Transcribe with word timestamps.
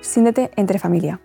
Siéntete 0.00 0.50
entre 0.56 0.78
familia. 0.78 1.20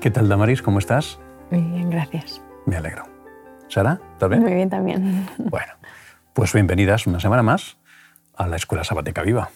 ¿Qué 0.00 0.10
tal, 0.10 0.28
Damaris? 0.28 0.60
¿Cómo 0.60 0.78
estás? 0.78 1.18
Muy 1.50 1.62
bien, 1.62 1.88
gracias. 1.88 2.42
Me 2.66 2.76
alegro. 2.76 3.04
¿Sara? 3.68 4.00
¿Está 4.12 4.28
bien? 4.28 4.42
Muy 4.42 4.52
bien 4.54 4.68
también. 4.68 5.26
Bueno, 5.38 5.72
pues 6.34 6.52
bienvenidas 6.52 7.06
una 7.06 7.20
semana 7.20 7.42
más 7.42 7.78
a 8.34 8.46
la 8.46 8.56
Escuela 8.56 8.84
Sabática 8.84 9.22
Viva. 9.22 9.50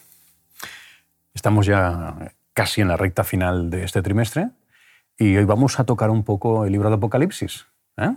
Estamos 1.33 1.65
ya 1.67 2.15
casi 2.59 2.81
en 2.81 2.89
la 2.89 2.97
recta 2.97 3.23
final 3.23 3.69
de 3.69 3.85
este 3.85 4.01
trimestre 4.01 4.49
y 5.17 5.37
hoy 5.37 5.45
vamos 5.45 5.79
a 5.79 5.85
tocar 5.85 6.09
un 6.09 6.25
poco 6.25 6.65
el 6.65 6.73
libro 6.73 6.89
de 6.89 6.95
Apocalipsis. 6.97 7.67
¿eh? 7.95 8.11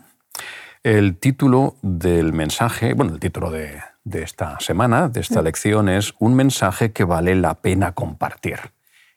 El 0.82 1.16
título 1.16 1.76
del 1.80 2.32
mensaje, 2.32 2.92
bueno, 2.94 3.12
el 3.12 3.20
título 3.20 3.52
de, 3.52 3.80
de 4.02 4.24
esta 4.24 4.58
semana, 4.58 5.08
de 5.08 5.20
esta 5.20 5.42
lección, 5.42 5.88
es 5.88 6.14
Un 6.18 6.34
mensaje 6.34 6.90
que 6.90 7.04
vale 7.04 7.36
la 7.36 7.54
pena 7.54 7.92
compartir. 7.92 8.58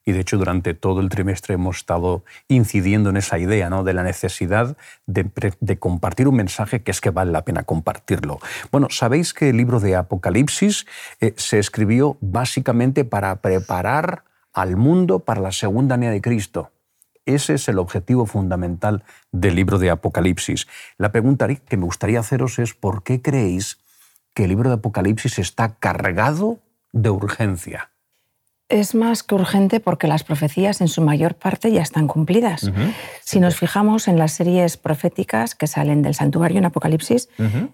Y 0.06 0.12
de 0.12 0.20
hecho, 0.20 0.38
durante 0.38 0.76
todo 0.76 1.02
el 1.02 1.10
trimestre 1.10 1.56
hemos 1.56 1.78
estado 1.78 2.24
incidiendo 2.48 3.10
en 3.10 3.18
esa 3.18 3.40
idea 3.40 3.68
¿no? 3.72 3.84
de 3.84 3.96
la 3.96 4.04
necesidad 4.04 4.78
de, 5.08 5.28
de, 5.60 5.80
compartir 5.80 6.28
un 6.28 6.36
mensaje 6.36 6.84
que 6.84 6.92
es 6.92 7.02
que 7.02 7.10
vale 7.10 7.32
la 7.32 7.44
pena 7.44 7.64
compartirlo. 7.64 8.38
Bueno, 8.72 8.90
sabéis 8.92 9.34
que 9.34 9.50
el 9.50 9.58
libro 9.58 9.80
de 9.80 9.96
Apocalipsis 9.96 10.86
eh, 11.20 11.34
se 11.36 11.58
escribió 11.58 12.16
básicamente 12.22 13.06
para 13.06 13.38
preparar 13.38 14.24
al 14.56 14.78
mundo 14.78 15.20
para 15.20 15.42
la 15.42 15.52
segunda 15.52 15.96
venida 15.98 16.12
de 16.12 16.22
Cristo. 16.22 16.72
Ese 17.26 17.56
es 17.56 17.68
el 17.68 17.78
objetivo 17.78 18.26
fundamental 18.26 19.04
del 19.32 19.56
libro 19.56 19.78
de 19.78 19.90
Apocalipsis. 19.90 20.68
La 20.98 21.12
pregunta 21.12 21.48
que 21.54 21.78
me 21.78 21.86
gustaría 21.86 22.20
haceros 22.20 22.58
es 22.58 22.74
¿por 22.74 23.04
qué 23.04 23.22
creéis 23.22 23.80
que 24.34 24.44
el 24.44 24.50
libro 24.50 24.70
de 24.70 24.76
Apocalipsis 24.76 25.40
está 25.40 25.76
cargado 25.76 26.60
de 26.94 27.10
urgencia? 27.10 27.90
Es 28.70 28.96
más 28.96 29.24
que 29.24 29.36
urgente 29.36 29.80
porque 29.80 30.08
las 30.08 30.24
profecías 30.24 30.82
en 30.82 30.88
su 30.88 31.02
mayor 31.02 31.36
parte 31.36 31.72
ya 31.72 31.82
están 31.82 32.08
cumplidas. 32.08 32.64
Uh 32.64 32.70
-huh. 32.70 32.94
Si 33.22 33.40
nos 33.40 33.56
fijamos 33.56 34.08
en 34.08 34.18
las 34.18 34.32
series 34.32 34.78
proféticas 34.78 35.54
que 35.54 35.68
salen 35.68 36.02
del 36.02 36.16
santuario 36.16 36.58
en 36.58 36.66
Apocalipsis, 36.66 37.30
uh 37.38 37.44
-huh. 37.44 37.70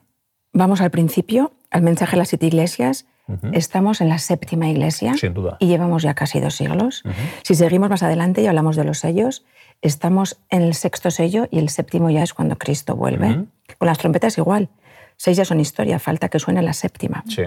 vamos 0.51 0.81
al 0.81 0.91
principio, 0.91 1.53
al 1.71 1.81
mensaje 1.81 2.15
a 2.15 2.19
las 2.19 2.29
siete 2.29 2.45
iglesias, 2.47 3.05
uh 3.27 3.33
-huh. 3.33 3.49
estamos 3.53 4.01
en 4.01 4.09
la 4.09 4.19
séptima 4.19 4.67
iglesia 4.69 5.13
Sin 5.15 5.33
duda. 5.33 5.57
y 5.59 5.67
llevamos 5.67 6.03
ya 6.03 6.13
casi 6.13 6.39
dos 6.39 6.55
siglos. 6.55 7.03
Si 7.43 7.55
seguimos 7.55 7.89
más 7.89 8.03
adelante 8.03 8.41
y 8.41 8.47
hablamos 8.47 8.75
de 8.75 8.83
los 8.83 8.99
sellos, 8.99 9.45
estamos 9.81 10.37
en 10.49 10.61
el 10.61 10.73
sexto 10.75 11.09
sello 11.09 11.47
y 11.49 11.57
el 11.59 11.69
séptimo 11.69 12.09
ya 12.09 12.23
es 12.23 12.33
cuando 12.33 12.57
Cristo 12.57 12.95
vuelve. 12.95 13.45
Con 13.77 13.87
las 13.87 13.97
trompetas 13.97 14.37
igual. 14.37 14.69
Seis 15.17 15.37
ya 15.37 15.45
son 15.45 15.59
historia, 15.59 15.97
falta 15.99 16.29
que 16.29 16.39
suene 16.39 16.61
la 16.61 16.73
séptima. 16.73 17.23
Sí. 17.27 17.43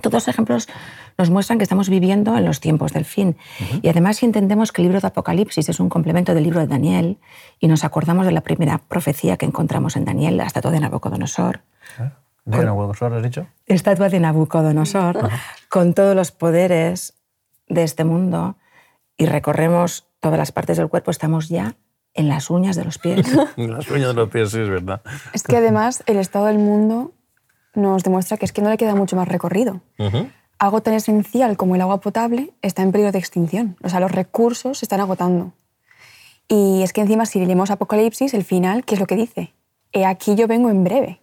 Todos 0.00 0.14
los 0.14 0.28
ejemplos 0.28 0.68
nos 1.16 1.30
muestran 1.30 1.58
que 1.58 1.62
estamos 1.62 1.88
viviendo 1.88 2.36
en 2.36 2.44
los 2.44 2.58
tiempos 2.58 2.92
del 2.92 3.04
fin. 3.04 3.28
Uh 3.60 3.62
-huh. 3.64 3.80
Y 3.82 3.88
además, 3.88 4.16
si 4.16 4.26
entendemos 4.26 4.72
que 4.72 4.82
el 4.82 4.88
libro 4.88 5.00
de 5.00 5.06
Apocalipsis 5.06 5.68
es 5.68 5.78
un 5.78 5.88
complemento 5.88 6.34
del 6.34 6.42
libro 6.42 6.58
de 6.60 6.66
Daniel 6.66 7.18
y 7.60 7.68
nos 7.68 7.84
acordamos 7.84 8.26
de 8.26 8.32
la 8.32 8.40
primera 8.40 8.78
profecía 8.78 9.36
que 9.36 9.46
encontramos 9.46 9.94
en 9.96 10.04
Daniel, 10.04 10.36
la 10.36 10.44
estatua 10.44 10.72
de 10.72 10.80
Nabucodonosor. 10.80 11.60
¿Eh? 12.00 12.10
¿De 12.44 12.64
Nabucodonosor 12.64 13.14
has 13.14 13.22
dicho? 13.22 13.46
Estatua 13.66 14.08
de 14.08 14.20
Nabucodonosor, 14.20 15.30
con 15.68 15.94
todos 15.94 16.14
los 16.14 16.30
poderes 16.30 17.14
de 17.68 17.82
este 17.82 18.04
mundo 18.04 18.56
y 19.16 19.26
recorremos 19.26 20.06
todas 20.20 20.38
las 20.38 20.52
partes 20.52 20.76
del 20.76 20.88
cuerpo, 20.88 21.10
estamos 21.10 21.48
ya 21.48 21.76
en 22.12 22.28
las 22.28 22.50
uñas 22.50 22.76
de 22.76 22.84
los 22.84 22.98
pies. 22.98 23.26
en 23.56 23.72
las 23.72 23.90
uñas 23.90 24.08
de 24.08 24.14
los 24.14 24.28
pies, 24.28 24.50
sí, 24.50 24.60
es 24.60 24.68
verdad. 24.68 25.02
Es 25.32 25.42
que 25.42 25.56
además 25.56 26.02
el 26.06 26.18
estado 26.18 26.46
del 26.46 26.58
mundo 26.58 27.12
nos 27.74 28.04
demuestra 28.04 28.36
que 28.36 28.44
es 28.44 28.52
que 28.52 28.62
no 28.62 28.70
le 28.70 28.76
queda 28.76 28.94
mucho 28.94 29.16
más 29.16 29.26
recorrido. 29.26 29.80
Uh 29.98 30.04
-huh. 30.04 30.32
Algo 30.58 30.80
tan 30.80 30.94
esencial 30.94 31.56
como 31.56 31.74
el 31.74 31.80
agua 31.80 32.00
potable 32.00 32.54
está 32.62 32.82
en 32.82 32.92
peligro 32.92 33.10
de 33.10 33.18
extinción. 33.18 33.76
O 33.82 33.88
sea, 33.88 34.00
los 34.00 34.12
recursos 34.12 34.78
se 34.78 34.84
están 34.84 35.00
agotando. 35.00 35.52
Y 36.46 36.82
es 36.82 36.92
que 36.92 37.00
encima 37.00 37.26
si 37.26 37.44
leemos 37.44 37.70
Apocalipsis, 37.70 38.34
el 38.34 38.44
final, 38.44 38.84
¿qué 38.84 38.94
es 38.94 39.00
lo 39.00 39.06
que 39.06 39.16
dice? 39.16 39.54
He 39.92 40.04
aquí 40.04 40.34
yo 40.36 40.46
vengo 40.46 40.70
en 40.70 40.84
breve. 40.84 41.20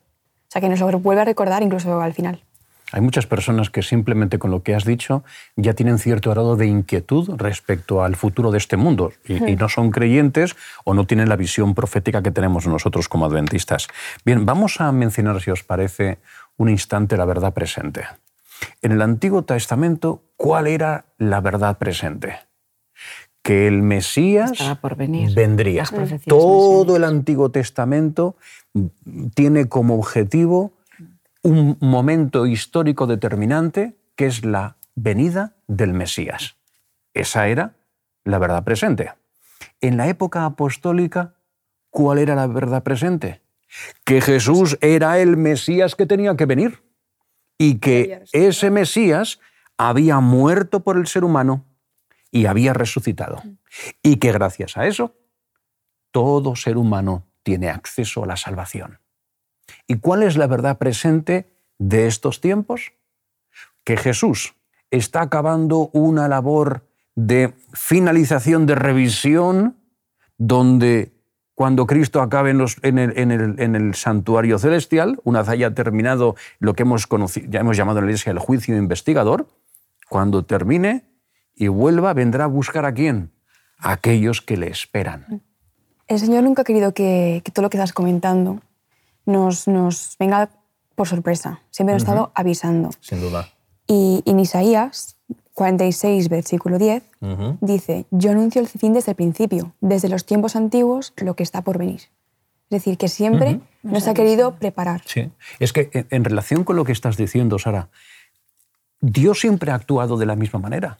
O 0.52 0.54
sea, 0.54 0.62
que 0.62 0.68
nos 0.68 0.82
lo 0.82 1.00
vuelve 1.00 1.22
a 1.22 1.24
recordar 1.24 1.64
incluso 1.64 2.02
al 2.02 2.14
final. 2.14 2.44
Hay 2.92 3.00
muchas 3.00 3.26
personas 3.26 3.70
que 3.70 3.82
simplemente 3.82 4.38
con 4.38 4.52
lo 4.52 4.64
que 4.64 4.76
has 4.76 4.84
dicho 4.84 5.24
ya 5.56 5.76
tienen 5.76 5.98
cierto 5.98 6.30
grado 6.30 6.58
de 6.58 6.68
inquietud 6.68 7.38
respecto 7.38 8.04
al 8.04 8.18
futuro 8.18 8.52
de 8.52 8.58
este 8.58 8.76
mundo 8.76 9.14
y, 9.26 9.36
y, 9.50 9.56
no 9.56 9.70
son 9.70 9.92
creyentes 9.92 10.58
o 10.84 10.94
no 10.94 11.08
tienen 11.08 11.30
la 11.30 11.38
visión 11.38 11.74
profética 11.74 12.22
que 12.22 12.32
tenemos 12.32 12.68
nosotros 12.68 13.08
como 13.08 13.26
adventistas. 13.26 13.88
Bien, 14.26 14.46
vamos 14.46 14.82
a 14.82 14.92
mencionar, 14.92 15.40
si 15.40 15.52
os 15.52 15.64
parece, 15.64 16.18
un 16.58 16.68
instante 16.68 17.16
la 17.16 17.24
verdad 17.24 17.54
presente. 17.54 18.04
En 18.82 18.92
el 18.92 19.02
Antiguo 19.02 19.46
Testamento, 19.46 20.26
¿cuál 20.36 20.68
era 20.68 21.06
la 21.18 21.40
verdad 21.40 21.78
presente? 21.78 22.51
Que 23.42 23.68
el 23.68 23.82
Mesías 23.82 24.52
por 24.82 24.96
venir. 24.96 25.34
vendría. 25.34 25.86
Todo 26.28 26.96
el 26.96 27.04
Antiguo 27.04 27.50
Testamento 27.50 28.36
tiene 29.34 29.68
como 29.68 29.96
objetivo 29.96 30.74
un 31.42 31.78
momento 31.82 32.46
histórico 32.46 33.08
determinante 33.08 33.96
que 34.16 34.28
es 34.28 34.46
la 34.46 34.78
venida 34.96 35.56
del 35.68 35.94
Mesías. 35.94 36.56
Esa 37.14 37.48
era 37.48 37.74
la 38.24 38.38
verdad 38.38 38.64
presente. 38.64 39.12
En 39.80 39.98
la 39.98 40.08
época 40.08 40.46
apostólica, 40.46 41.34
¿cuál 41.90 42.20
era 42.20 42.36
la 42.36 42.48
verdad 42.48 42.84
presente? 42.84 43.42
Que 44.04 44.22
Jesús 44.22 44.78
era 44.82 45.20
el 45.20 45.38
Mesías 45.38 45.96
que 45.96 46.06
tenía 46.06 46.36
que 46.36 46.46
venir 46.46 46.84
y 47.58 47.80
que 47.80 48.24
ese 48.34 48.70
Mesías 48.70 49.40
había 49.78 50.20
muerto 50.20 50.82
por 50.82 50.98
el 50.98 51.08
ser 51.08 51.24
humano 51.24 51.66
y 52.32 52.46
había 52.46 52.74
resucitado. 52.74 53.44
Y 54.02 54.18
que 54.18 54.32
gracias 54.32 54.78
a 54.78 54.88
eso, 54.88 55.16
todo 56.12 56.56
ser 56.56 56.78
humano 56.78 57.28
tiene 57.44 57.70
acceso 57.70 58.24
a 58.24 58.28
la 58.28 58.38
salvación. 58.38 59.00
¿Y 59.88 59.98
cuál 59.98 60.24
es 60.24 60.38
la 60.38 60.48
verdad 60.48 60.78
presente 60.78 61.52
de 61.78 62.08
estos 62.08 62.42
tiempos? 62.42 62.94
Que 63.84 63.98
Jesús 63.98 64.56
está 64.90 65.22
acabando 65.22 65.90
una 65.94 66.28
labor 66.28 66.88
de 67.16 67.54
finalización, 67.74 68.66
de 68.66 68.76
revisión, 68.76 69.78
donde 70.38 71.14
cuando 71.56 71.86
Cristo 71.86 72.22
acabe 72.22 72.52
en, 72.52 72.58
los, 72.58 72.78
en, 72.82 72.98
el, 72.98 73.18
en, 73.18 73.32
el, 73.32 73.60
en, 73.60 73.76
el, 73.76 73.94
santuario 73.94 74.58
celestial, 74.58 75.20
una 75.24 75.40
vez 75.40 75.50
haya 75.50 75.74
terminado 75.74 76.36
lo 76.60 76.74
que 76.74 76.84
hemos, 76.84 77.06
conocido, 77.06 77.48
ya 77.50 77.60
hemos 77.60 77.78
llamado 77.78 78.00
en 78.00 78.06
la 78.06 78.12
iglesia 78.12 78.32
el 78.32 78.40
juicio 78.40 78.76
investigador, 78.76 79.48
cuando 80.10 80.44
termine 80.44 81.11
y 81.62 81.68
vuelva, 81.68 82.14
vendrá 82.16 82.46
a 82.46 82.48
buscar 82.48 82.86
a 82.86 82.92
quién? 82.92 83.32
A 83.78 83.92
aquellos 83.92 84.42
que 84.42 84.58
le 84.58 84.68
esperan. 84.68 85.44
El 86.08 86.18
Señor 86.18 86.44
nunca 86.44 86.64
ha 86.64 86.66
querido 86.66 86.96
que, 86.96 87.44
que 87.46 87.52
todo 87.52 87.62
lo 87.62 87.70
que 87.70 87.78
estás 87.78 87.94
comentando 87.94 88.62
nos, 89.28 89.68
nos 89.68 90.16
venga 90.20 90.50
por 90.96 91.08
sorpresa. 91.08 91.62
Siempre 91.70 91.94
nos 91.94 92.02
uh 92.02 92.06
-huh. 92.06 92.10
ha 92.10 92.14
estado 92.14 92.32
avisando. 92.34 92.90
Sin 93.00 93.22
duda. 93.22 93.50
Y 93.86 94.24
en 94.26 94.40
Isaías 94.40 95.18
46, 95.54 96.30
versículo 96.30 96.80
10, 96.80 97.04
uh 97.20 97.28
-huh. 97.28 97.58
dice, 97.62 98.06
yo 98.10 98.32
anuncio 98.32 98.60
el 98.60 98.68
fin 98.68 98.94
desde 98.94 99.12
el 99.12 99.16
principio, 99.16 99.76
desde 99.82 100.10
los 100.10 100.26
tiempos 100.26 100.56
antiguos, 100.56 101.14
lo 101.18 101.36
que 101.36 101.44
está 101.44 101.62
por 101.62 101.78
venir. 101.78 102.02
Es 102.72 102.78
decir, 102.78 102.98
que 102.98 103.08
siempre 103.08 103.50
uh 103.50 103.58
-huh. 103.60 103.92
nos 103.92 104.08
ha 104.08 104.16
querido 104.16 104.56
preparar. 104.56 105.04
Sí, 105.06 105.30
es 105.60 105.74
que 105.74 105.92
en, 105.94 106.08
en 106.10 106.24
relación 106.24 106.64
con 106.64 106.76
lo 106.76 106.86
que 106.86 106.92
estás 106.92 107.18
diciendo, 107.18 107.60
Sara, 107.60 107.90
Dios 109.00 109.40
siempre 109.40 109.70
ha 109.70 109.76
actuado 109.76 110.18
de 110.18 110.26
la 110.26 110.36
misma 110.36 110.60
manera. 110.60 110.98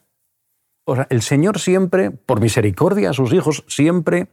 O 0.84 0.96
sea, 0.96 1.08
el 1.10 1.22
Señor 1.22 1.60
siempre, 1.60 2.12
por 2.12 2.42
misericordia 2.42 3.12
a 3.12 3.14
sus 3.14 3.34
hijos, 3.34 3.64
siempre 3.68 4.28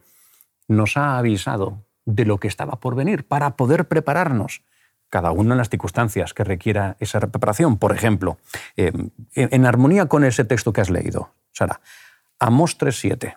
nos 0.67 0.97
ha 0.97 1.19
avisado 1.19 1.85
de 2.05 2.25
lo 2.25 2.39
que 2.39 2.49
estaba 2.49 2.81
por 2.81 2.95
venir 2.95 3.27
para 3.27 3.56
poder 3.56 3.87
prepararnos 3.87 4.62
cada 5.11 5.31
uno 5.31 5.53
en 5.53 5.59
las 5.59 5.71
circunstancias 5.71 6.35
que 6.35 6.45
requiera 6.45 6.97
esa 7.00 7.21
preparación. 7.21 7.79
Por 7.79 7.95
ejemplo, 7.95 8.39
eh, 8.77 8.93
en 9.35 9.67
armonía 9.67 10.06
con 10.06 10.25
ese 10.25 10.45
texto 10.45 10.73
que 10.73 10.81
has 10.81 10.91
leído, 10.91 11.33
Sara, 11.53 11.81
Amós 12.39 12.79
3.7. 12.79 13.37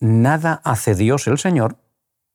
nada 0.00 0.60
hace 0.64 0.94
Dios 0.94 1.26
el 1.26 1.38
Señor 1.38 1.76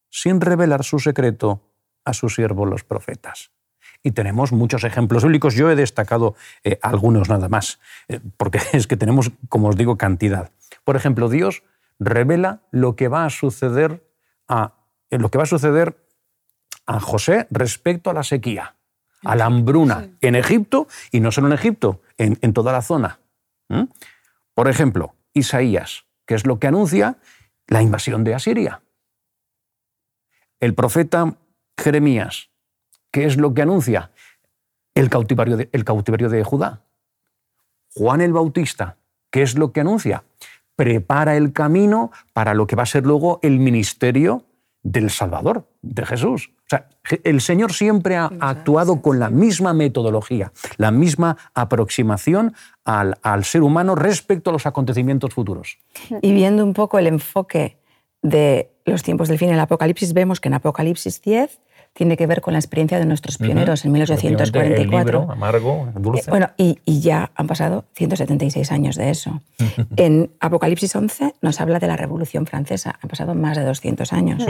sin 0.10 0.42
revelar 0.42 0.84
su 0.84 1.00
secreto 1.00 1.62
a 2.04 2.14
sus 2.14 2.36
siervos 2.36 2.68
los 2.70 2.84
profetas. 2.84 3.52
Y 4.04 4.12
tenemos 4.12 4.52
muchos 4.52 4.84
ejemplos 4.84 5.24
bíblicos. 5.24 5.54
Yo 5.54 5.70
he 5.70 5.76
destacado 5.76 6.36
eh, 6.64 6.80
algunos 6.82 7.30
nada 7.30 7.50
más, 7.50 7.80
eh, 8.08 8.20
porque 8.38 8.60
es 8.74 8.88
que 8.88 8.98
tenemos, 8.98 9.32
como 9.50 9.70
os 9.70 9.76
digo, 9.76 9.98
cantidad. 9.98 10.52
Por 10.84 10.96
ejemplo, 10.96 11.30
Dios 11.30 11.64
revela 12.00 12.62
lo 12.72 12.96
que 12.96 13.08
va 13.08 13.26
a 13.26 13.30
suceder 13.30 14.04
a, 14.48 14.74
eh, 15.10 15.20
lo 15.20 15.30
que 15.30 15.38
va 15.38 15.44
a 15.44 15.48
suceder 15.48 15.98
a 16.88 17.00
José 17.00 17.48
respecto 17.52 18.10
a 18.10 18.14
la 18.14 18.24
sequía, 18.24 18.76
a 19.24 19.36
la 19.36 19.46
hambruna 19.46 20.10
en 20.22 20.36
Egipto 20.36 20.88
y 21.12 21.20
no 21.20 21.32
solo 21.32 21.48
en 21.48 21.54
Egipto, 21.54 22.02
en, 22.18 22.54
toda 22.54 22.72
la 22.72 22.82
zona. 22.82 23.20
Por 24.54 24.68
ejemplo, 24.68 25.16
Isaías, 25.34 26.06
que 26.26 26.36
es 26.36 26.46
lo 26.46 26.60
que 26.60 26.68
anuncia 26.68 27.18
la 27.68 27.82
invasión 27.82 28.24
de 28.24 28.36
Asiria. 28.36 28.82
El 30.60 30.76
profeta 30.76 31.38
Jeremías, 31.78 32.51
¿qué 33.12 33.26
es 33.26 33.38
lo 33.38 33.54
que 33.54 33.62
anuncia? 33.62 34.12
El 34.96 35.10
cautiverio 35.10 35.58
de, 35.58 35.70
el 35.72 35.86
cautiverio 35.86 36.30
de 36.30 36.44
Judá. 36.44 36.82
Juan 37.94 38.22
el 38.22 38.34
Bautista, 38.34 38.98
¿qué 39.30 39.42
es 39.42 39.58
lo 39.58 39.72
que 39.72 39.82
anuncia? 39.82 40.24
Prepara 40.76 41.36
el 41.36 41.54
camino 41.54 42.12
para 42.34 42.54
lo 42.54 42.66
que 42.68 42.76
va 42.76 42.84
a 42.84 42.88
ser 42.88 43.06
luego 43.06 43.40
el 43.44 43.60
ministerio 43.60 44.46
del 44.84 45.10
Salvador, 45.12 45.68
de 45.82 46.06
Jesús. 46.06 46.52
O 46.66 46.70
sea, 46.70 46.88
el 47.24 47.42
Señor 47.42 47.74
siempre 47.74 48.16
ha 48.16 48.32
actuado 48.40 49.02
con 49.02 49.20
la 49.20 49.30
misma 49.30 49.74
metodología, 49.74 50.54
la 50.78 50.90
misma 50.92 51.38
aproximación 51.54 52.56
al, 52.86 53.18
al, 53.22 53.44
ser 53.44 53.62
humano 53.62 53.96
respecto 53.96 54.50
a 54.50 54.54
los 54.54 54.66
acontecimientos 54.66 55.34
futuros. 55.34 55.78
Y 56.22 56.34
viendo 56.34 56.64
un 56.64 56.74
poco 56.74 56.98
el 56.98 57.08
enfoque 57.08 57.78
de 58.22 58.72
los 58.86 59.04
tiempos 59.04 59.28
del 59.28 59.38
fin 59.38 59.50
en 59.50 59.56
el 59.56 59.60
Apocalipsis, 59.60 60.14
vemos 60.14 60.40
que 60.40 60.48
en 60.48 60.56
Apocalipsis 60.56 61.22
10 61.22 61.60
tiene 61.94 62.16
que 62.16 62.26
ver 62.26 62.42
con 62.42 62.54
la 62.54 62.60
experiencia 62.60 63.00
de 63.00 63.06
nuestros 63.06 63.38
pioneros 63.38 63.84
en 63.84 63.92
1844. 63.92 65.32
amargo, 65.32 65.90
dulce. 65.96 66.22
Eh, 66.22 66.30
bueno, 66.30 66.50
y, 66.58 66.78
ya 66.86 67.32
han 67.36 67.48
pasado 67.48 67.86
176 67.96 68.72
años 68.72 68.96
de 68.96 69.10
eso. 69.10 69.42
en 69.98 70.32
Apocalipsis 70.40 70.96
11 70.96 71.36
nos 71.42 71.60
habla 71.60 71.80
de 71.80 71.88
la 71.88 71.98
Revolución 71.98 72.46
Francesa. 72.46 72.98
Han 73.02 73.10
pasado 73.10 73.36
más 73.36 73.58
de 73.58 73.66
200 73.66 74.14
años. 74.14 74.46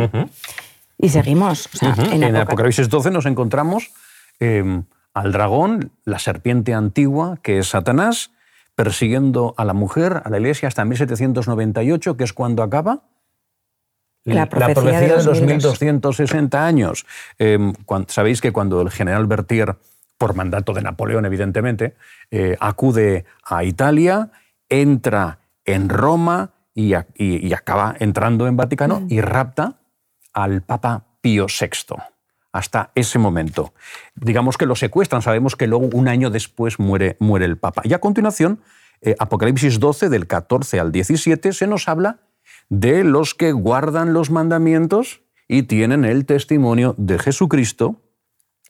Y 0.97 1.09
seguimos. 1.09 1.67
en, 2.11 2.35
Apocalipsis 2.35 2.87
12 2.89 3.09
nos 3.09 3.25
encontramos 3.25 3.91
em, 4.39 4.83
al 5.15 5.31
dragón, 5.31 5.91
la 6.05 6.19
serpiente 6.19 6.75
antigua, 6.75 7.39
que 7.41 7.57
es 7.57 7.69
Satanás, 7.69 8.31
persiguiendo 8.75 9.55
a 9.57 9.65
la 9.65 9.73
mujer, 9.73 10.21
a 10.23 10.29
la 10.29 10.37
iglesia, 10.37 10.67
hasta 10.67 10.85
1798, 10.85 12.17
que 12.17 12.23
es 12.23 12.33
cuando 12.33 12.61
acaba 12.61 13.01
la 14.23 14.47
profecía, 14.47 14.99
de, 14.99 15.07
los 15.09 15.25
2260 15.25 16.65
años. 16.65 17.05
Em, 17.39 17.73
Sabéis 18.07 18.41
que 18.41 18.51
cuando 18.51 18.81
el 18.81 18.91
general 18.91 19.25
Berthier, 19.25 19.77
por 20.17 20.35
mandato 20.35 20.73
de 20.73 20.81
Napoleón, 20.81 21.25
evidentemente, 21.25 21.95
eh, 22.29 22.55
acude 22.59 23.25
a 23.43 23.63
Italia, 23.63 24.31
entra 24.69 25.39
en 25.65 25.89
Roma 25.89 26.51
y, 26.73 26.93
acaba 27.53 27.95
entrando 27.99 28.47
en 28.47 28.55
Vaticano 28.55 29.01
mm. 29.01 29.07
y 29.09 29.21
rapta 29.21 29.79
al 30.33 30.61
Papa 30.61 31.05
Pío 31.21 31.47
VI. 31.47 31.95
Hasta 32.53 32.91
ese 32.95 33.17
momento. 33.17 33.73
Digamos 34.15 34.57
que 34.57 34.65
lo 34.65 34.75
secuestran, 34.75 35.21
sabemos 35.21 35.55
que 35.55 35.67
luego 35.67 35.89
un 35.93 36.07
año 36.07 36.29
después 36.29 36.79
muere, 36.79 37.15
muere 37.19 37.45
el 37.45 37.57
Papa. 37.57 37.81
Y 37.85 37.93
a 37.93 37.99
continuación, 37.99 38.61
eh, 39.01 39.15
Apocalipsis 39.17 39.79
12, 39.79 40.09
del 40.09 40.27
14 40.27 40.79
al 40.79 40.91
17, 40.91 41.53
se 41.53 41.67
nos 41.67 41.87
habla 41.87 42.19
de 42.71 43.03
los 43.03 43.35
que 43.35 43.51
guardan 43.51 44.13
los 44.13 44.31
mandamientos 44.31 45.21
y 45.49 45.63
tienen 45.63 46.05
el 46.05 46.25
testimonio 46.25 46.95
de 46.97 47.19
Jesucristo, 47.19 47.97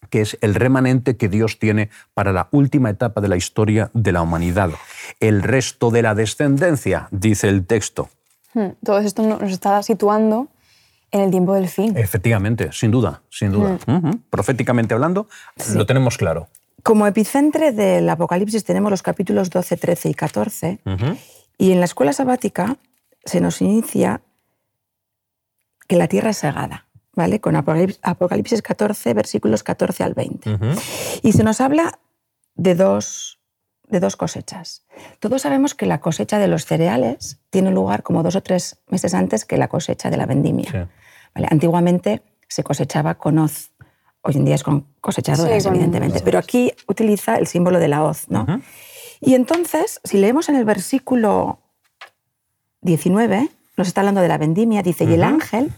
que 0.10 0.22
es 0.22 0.40
el 0.42 0.56
remanente 0.56 1.18
que 1.18 1.30
Dios 1.30 1.60
tiene 1.60 1.92
para 2.16 2.34
la 2.34 2.50
última 2.52 2.90
etapa 2.90 3.22
de 3.22 3.28
la 3.28 3.38
historia 3.38 3.92
de 3.94 4.12
la 4.12 4.24
humanidad. 4.24 4.72
El 5.20 5.44
resto 5.44 5.92
de 5.92 6.02
la 6.02 6.16
descendencia, 6.16 7.10
dice 7.12 7.48
el 7.48 7.68
texto. 7.68 8.10
Hmm, 8.56 8.70
todo 8.84 8.98
esto 8.98 9.22
nos 9.22 9.52
está 9.52 9.84
situando 9.84 10.48
en 11.12 11.22
el 11.22 11.30
tiempo 11.30 11.54
del 11.54 11.68
fin. 11.68 11.96
Efectivamente, 11.96 12.72
sin 12.72 12.90
duda, 12.90 13.22
sin 13.30 13.52
duda. 13.52 13.78
Hmm. 13.86 14.14
Proféticamente 14.32 14.96
hablando, 14.96 15.28
lo 15.76 15.86
tenemos 15.86 16.18
claro. 16.18 16.48
Como 16.82 17.06
epicentre 17.06 17.72
del 17.72 18.10
Apocalipsis 18.10 18.64
tenemos 18.64 18.90
los 18.90 19.04
capítulos 19.04 19.52
12, 19.52 19.78
13 19.78 20.10
y 20.10 20.14
14. 20.16 20.80
Y 21.60 21.72
en 21.72 21.80
la 21.80 21.86
escuela 21.86 22.14
sabática 22.14 22.78
se 23.26 23.42
nos 23.42 23.62
inicia 23.62 24.22
que 25.88 25.96
la 25.96 26.08
tierra 26.08 26.30
es 26.32 26.38
segada, 26.38 26.88
¿vale? 27.14 27.42
Con 27.42 27.56
Apocalipsis 27.56 28.62
14, 28.62 29.14
versículos 29.14 29.64
14 29.64 30.04
al 30.04 30.14
20. 30.14 30.58
Y 31.22 31.34
se 31.34 31.44
nos 31.44 31.62
habla 31.62 32.00
de 32.56 32.76
dos, 32.76 33.40
de 33.90 34.00
dos 34.00 34.16
cosechas. 34.16 34.86
Todos 35.20 35.42
sabemos 35.42 35.76
que 35.76 35.86
la 35.86 36.00
cosecha 36.00 36.40
de 36.40 36.48
los 36.48 36.66
cereales 36.66 37.40
tiene 37.50 37.72
lugar 37.72 38.04
como 38.04 38.24
dos 38.24 38.36
o 38.36 38.44
tres 38.44 38.82
meses 38.88 39.14
antes 39.14 39.46
que 39.46 39.58
la 39.58 39.68
cosecha 39.68 40.10
de 40.10 40.18
la 40.18 40.26
vendimia. 40.26 40.90
Antiguamente 41.34 42.24
se 42.48 42.64
cosechaba 42.64 43.16
con 43.16 43.38
hoz, 43.40 43.72
hoy 44.22 44.36
en 44.36 44.46
día 44.46 44.56
es 44.56 44.64
con 44.64 44.88
cosechadoras, 45.00 45.66
evidentemente, 45.66 46.22
pero 46.24 46.40
aquí 46.40 46.74
utiliza 46.88 47.38
el 47.38 47.48
símbolo 47.48 47.80
de 47.80 47.88
la 47.88 48.04
hoz. 48.04 48.30
¿no? 48.30 48.46
Y 49.20 49.36
entonces, 49.36 50.02
si 50.04 50.18
leemos 50.18 50.50
en 50.50 50.56
el 50.56 50.66
versículo 50.66 51.61
19 52.82 53.50
nos 53.78 53.88
está 53.88 54.02
hablando 54.02 54.22
de 54.22 54.28
la 54.28 54.38
vendimia, 54.38 54.84
dice, 54.84 55.06
y 55.06 55.14
el 55.14 55.24
ángel 55.24 55.72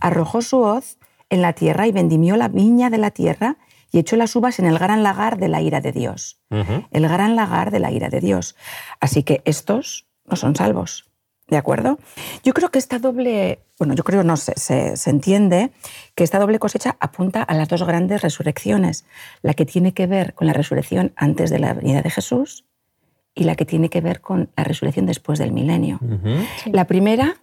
arrojó 0.00 0.42
su 0.42 0.58
hoz 0.58 0.98
en 1.30 1.42
la 1.42 1.52
tierra 1.52 1.86
y 1.86 1.92
vendimió 1.92 2.36
la 2.36 2.48
viña 2.48 2.90
de 2.90 2.98
la 2.98 3.10
tierra 3.10 3.56
y 3.90 3.98
echó 3.98 4.16
las 4.16 4.34
uvas 4.36 4.58
en 4.58 4.66
el 4.66 4.78
gran 4.78 5.02
lagar 5.02 5.38
de 5.38 5.48
la 5.48 5.62
ira 5.62 5.80
de 5.80 5.92
Dios. 5.92 6.40
El 6.50 7.08
gran 7.08 7.36
lagar 7.36 7.70
de 7.70 7.78
la 7.78 7.90
ira 7.90 8.08
de 8.08 8.20
Dios. 8.20 8.54
Así 9.00 9.22
que 9.22 9.42
estos 9.44 10.06
no 10.26 10.36
son 10.36 10.54
salvos. 10.56 11.06
¿De 11.46 11.56
acuerdo? 11.56 11.98
Yo 12.44 12.52
creo 12.52 12.70
que 12.70 12.78
esta 12.78 12.98
doble, 12.98 13.60
bueno, 13.78 13.94
yo 13.94 14.04
creo 14.04 14.22
no 14.22 14.36
se, 14.36 14.54
se, 14.54 15.10
entiende 15.10 15.70
que 16.14 16.22
esta 16.22 16.38
doble 16.38 16.58
cosecha 16.58 16.98
apunta 17.00 17.42
a 17.42 17.54
las 17.54 17.68
dos 17.68 17.82
grandes 17.84 18.20
resurrecciones, 18.20 19.06
la 19.40 19.54
que 19.54 19.64
tiene 19.64 19.94
que 19.94 20.06
ver 20.06 20.34
con 20.34 20.46
la 20.46 20.52
resurrección 20.52 21.14
antes 21.16 21.48
de 21.48 21.58
la 21.58 21.72
venida 21.72 22.02
de 22.02 22.10
Jesús 22.10 22.67
y 23.38 23.44
la 23.44 23.54
que 23.54 23.64
tiene 23.64 23.88
que 23.88 24.00
ver 24.00 24.20
con 24.20 24.50
la 24.56 24.64
resurrección 24.64 25.06
después 25.06 25.38
del 25.38 25.52
milenio. 25.52 26.00
La 26.66 26.86
primera, 26.86 27.36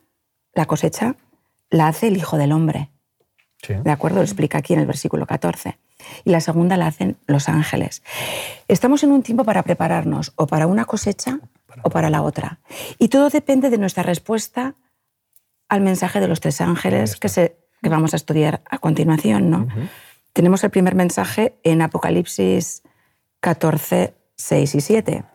la 0.53 0.65
cosecha, 0.65 1.15
la 1.69 1.87
hace 1.87 2.07
el 2.09 2.17
Hijo 2.17 2.37
del 2.37 2.51
Hombre. 2.51 2.89
¿De 3.67 3.91
acuerdo? 3.91 4.17
Lo 4.17 4.23
explica 4.23 4.57
aquí 4.57 4.73
en 4.73 4.81
el 4.81 4.85
versículo 4.85 5.25
14. 5.25 5.79
Y 6.25 6.29
la 6.29 6.41
segunda 6.41 6.75
la 6.75 6.87
hacen 6.87 7.17
los 7.27 7.47
ángeles. 7.47 8.03
Estamos 8.67 9.03
en 9.03 9.11
un 9.13 9.23
tiempo 9.23 9.45
para 9.45 9.63
prepararnos 9.63 10.33
o 10.35 10.45
para 10.47 10.67
una 10.67 10.83
cosecha 10.83 11.39
o 11.81 11.89
para 11.89 12.09
la 12.09 12.21
otra. 12.21 12.59
Y 12.99 13.07
todo 13.07 13.29
depende 13.29 13.69
de 13.69 13.77
nuestra 13.77 14.03
respuesta 14.03 14.75
al 15.69 15.79
mensaje 15.79 16.19
de 16.19 16.27
los 16.27 16.41
tres 16.41 16.59
ángeles 16.59 17.15
que, 17.15 17.29
se, 17.29 17.57
que 17.81 17.89
vamos 17.89 18.13
a 18.13 18.17
estudiar 18.17 18.61
a 18.69 18.77
continuación. 18.79 19.49
¿no? 19.49 19.67
Tenemos 20.33 20.61
el 20.65 20.71
primer 20.71 20.93
mensaje 20.93 21.57
en 21.63 21.81
Apocalipsis 21.81 22.83
14, 23.39 24.13
6 24.35 24.75
y 24.75 24.81
7. 24.81 25.34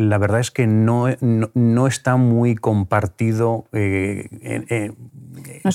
la 0.00 0.18
verdad 0.18 0.40
es 0.40 0.50
que 0.50 0.66
no, 0.66 1.06
no, 1.20 1.86
está 1.86 2.16
muy 2.16 2.54
compartido 2.54 3.66
eh, 3.72 4.92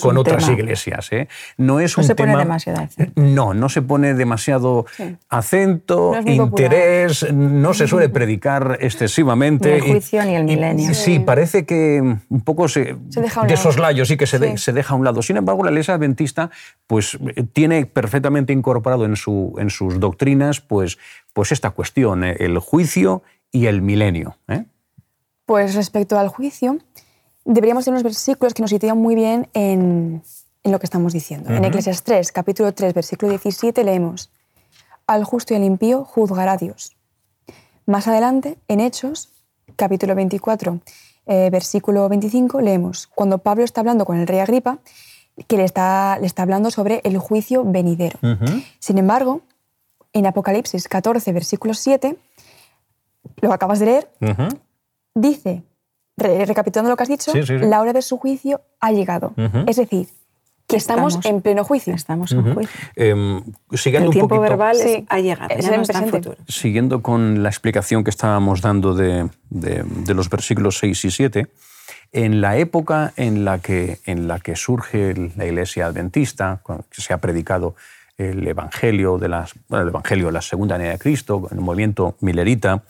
con 0.02 0.18
otras 0.18 0.50
iglesias. 0.50 1.12
¿eh? 1.12 1.28
No 1.58 1.80
es 1.80 1.96
no 1.98 2.04
se 2.04 2.16
pone 2.16 2.36
demasiado 2.36 2.82
acento. 2.82 3.22
No, 3.22 3.54
no 3.54 3.70
se 3.70 3.82
pone 3.82 4.14
demasiado 4.14 4.86
acento, 5.30 6.14
interés, 6.26 7.32
no 7.34 7.74
se 7.74 7.88
suele 7.88 8.10
predicar 8.10 8.78
excesivamente. 8.82 9.70
Ni 9.70 9.76
el 9.76 9.94
juicio 9.94 10.24
ni 10.26 10.36
el 10.36 10.44
milenio. 10.44 10.94
sí, 10.94 11.20
parece 11.20 11.66
que 11.66 12.02
un 12.02 12.42
poco 12.42 12.68
se, 12.68 12.96
de 13.48 13.58
soslayo, 13.58 14.06
sí 14.06 14.18
que 14.18 14.26
se, 14.26 14.58
se, 14.58 14.74
deja 14.74 14.94
a 14.94 14.98
un 14.98 15.06
lado. 15.06 15.22
Sin 15.22 15.38
embargo, 15.38 15.64
la 15.64 15.72
iglesia 15.72 15.94
adventista 15.94 16.50
pues, 16.88 17.18
tiene 17.54 17.86
perfectamente 17.86 18.54
incorporado 18.54 19.06
en, 19.06 19.16
su, 19.16 19.54
en 19.60 19.70
sus 19.70 20.00
doctrinas 20.00 20.62
pues, 20.62 20.98
pues 21.34 21.52
esta 21.52 21.72
cuestión, 21.72 22.24
¿eh? 22.24 22.38
el 22.40 22.58
juicio 22.60 23.24
y 23.56 23.68
el 23.68 23.82
milenio? 23.82 24.38
¿eh? 24.50 24.66
Pues 25.46 25.76
respecto 25.76 26.20
al 26.20 26.28
juicio, 26.28 26.78
deberíamos 27.46 27.86
tener 27.86 27.96
unos 27.96 28.04
versículos 28.04 28.54
que 28.54 28.62
nos 28.62 28.70
sitúan 28.70 28.98
muy 28.98 29.16
bien 29.16 29.48
en, 29.54 30.22
en 30.64 30.72
lo 30.72 30.80
que 30.80 30.86
estamos 30.86 31.14
diciendo. 31.14 31.54
En 31.54 31.64
Eclesiastes 31.64 32.04
3, 32.04 32.32
capítulo 32.34 32.74
3, 32.74 32.94
versículo 32.94 33.30
17, 33.30 33.84
leemos, 33.86 34.30
Al 35.08 35.24
justo 35.24 35.54
y 35.54 35.58
al 35.58 35.64
impío 35.64 36.04
juzgará 36.04 36.58
Dios. 36.58 36.98
Más 37.86 38.10
adelante, 38.10 38.58
en 38.68 38.82
Hechos, 38.82 39.30
capítulo 39.78 40.16
24, 40.16 40.82
eh, 41.28 41.50
versículo 41.50 42.10
25, 42.10 42.60
leemos, 42.60 43.08
cuando 43.08 43.38
Pablo 43.38 43.64
está 43.64 43.80
hablando 43.80 44.04
con 44.04 44.18
el 44.18 44.28
rey 44.28 44.40
Agripa, 44.40 44.80
que 45.48 45.56
le 45.56 45.64
está, 45.64 46.18
le 46.20 46.28
está 46.28 46.44
hablando 46.44 46.72
sobre 46.72 47.00
el 47.06 47.18
juicio 47.20 47.64
venidero. 47.64 48.20
Sin 48.80 48.98
embargo, 48.98 49.42
en 50.12 50.26
Apocalipsis 50.26 50.88
14, 50.88 51.32
versículo 51.32 51.74
7, 51.74 52.18
lo 53.48 53.54
acabas 53.54 53.80
de 53.80 53.86
leer, 53.86 54.10
dice, 55.14 55.64
recapitulando 56.18 56.90
lo 56.90 56.98
que 56.98 57.04
has 57.04 57.10
dicho, 57.10 57.32
la 57.50 57.82
hora 57.82 57.94
de 57.94 58.02
su 58.02 58.18
juicio 58.18 58.62
ha 58.80 58.92
llegado. 58.92 59.34
Es 59.68 59.76
decir, 59.78 60.08
que 60.68 60.78
estamos, 60.78 61.20
en 61.26 61.42
pleno 61.42 61.64
juicio. 61.64 61.94
Estamos 61.94 62.32
en 62.32 62.54
juicio. 62.56 62.80
Em, 62.96 63.44
siguiendo 63.74 64.08
el 64.10 64.14
tiempo 64.14 64.34
un 64.36 64.40
poquito, 64.42 64.42
verbal 64.58 64.78
es, 64.82 65.04
ha 65.08 65.20
llegado, 65.20 65.54
Es 65.54 65.66
ya 65.66 65.72
en 65.72 65.76
no 65.78 65.82
está 65.84 66.00
en 66.00 66.04
presente. 66.06 66.30
futuro. 66.30 66.46
Siguiendo 66.48 67.04
con 67.04 67.44
la 67.44 67.50
explicación 67.50 68.04
que 68.04 68.10
estábamos 68.10 68.62
dando 68.62 68.96
de, 68.96 69.30
de- 69.52 69.84
de 69.84 70.14
los 70.16 70.28
versículos 70.30 70.80
6 70.80 71.06
y 71.06 71.12
7, 71.12 71.48
en 72.14 72.42
la 72.42 72.58
época 72.58 73.14
en 73.16 73.46
la 73.46 73.60
que, 73.60 74.00
en 74.06 74.28
la 74.28 74.40
que 74.40 74.56
surge 74.56 75.14
la 75.36 75.46
iglesia 75.46 75.86
adventista, 75.86 76.60
cuando 76.64 76.86
se 76.92 77.14
ha 77.14 77.18
predicado 77.20 77.76
el 78.18 78.48
evangelio 78.48 79.18
de 79.18 79.30
las, 79.30 79.54
bueno, 79.68 79.84
el 79.84 79.90
evangelio 79.90 80.28
de 80.28 80.32
la 80.32 80.42
segunda 80.42 80.78
venida 80.78 80.94
de 80.94 81.00
Cristo, 81.00 81.48
el 81.52 81.60
movimiento 81.60 82.16
milerita, 82.22 82.84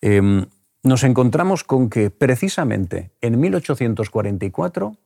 em, 0.00 0.46
nos 0.82 1.04
encontramos 1.04 1.62
con 1.62 1.88
que 1.88 2.10
precisamente 2.10 3.12
en 3.20 3.38
1844 3.38 4.96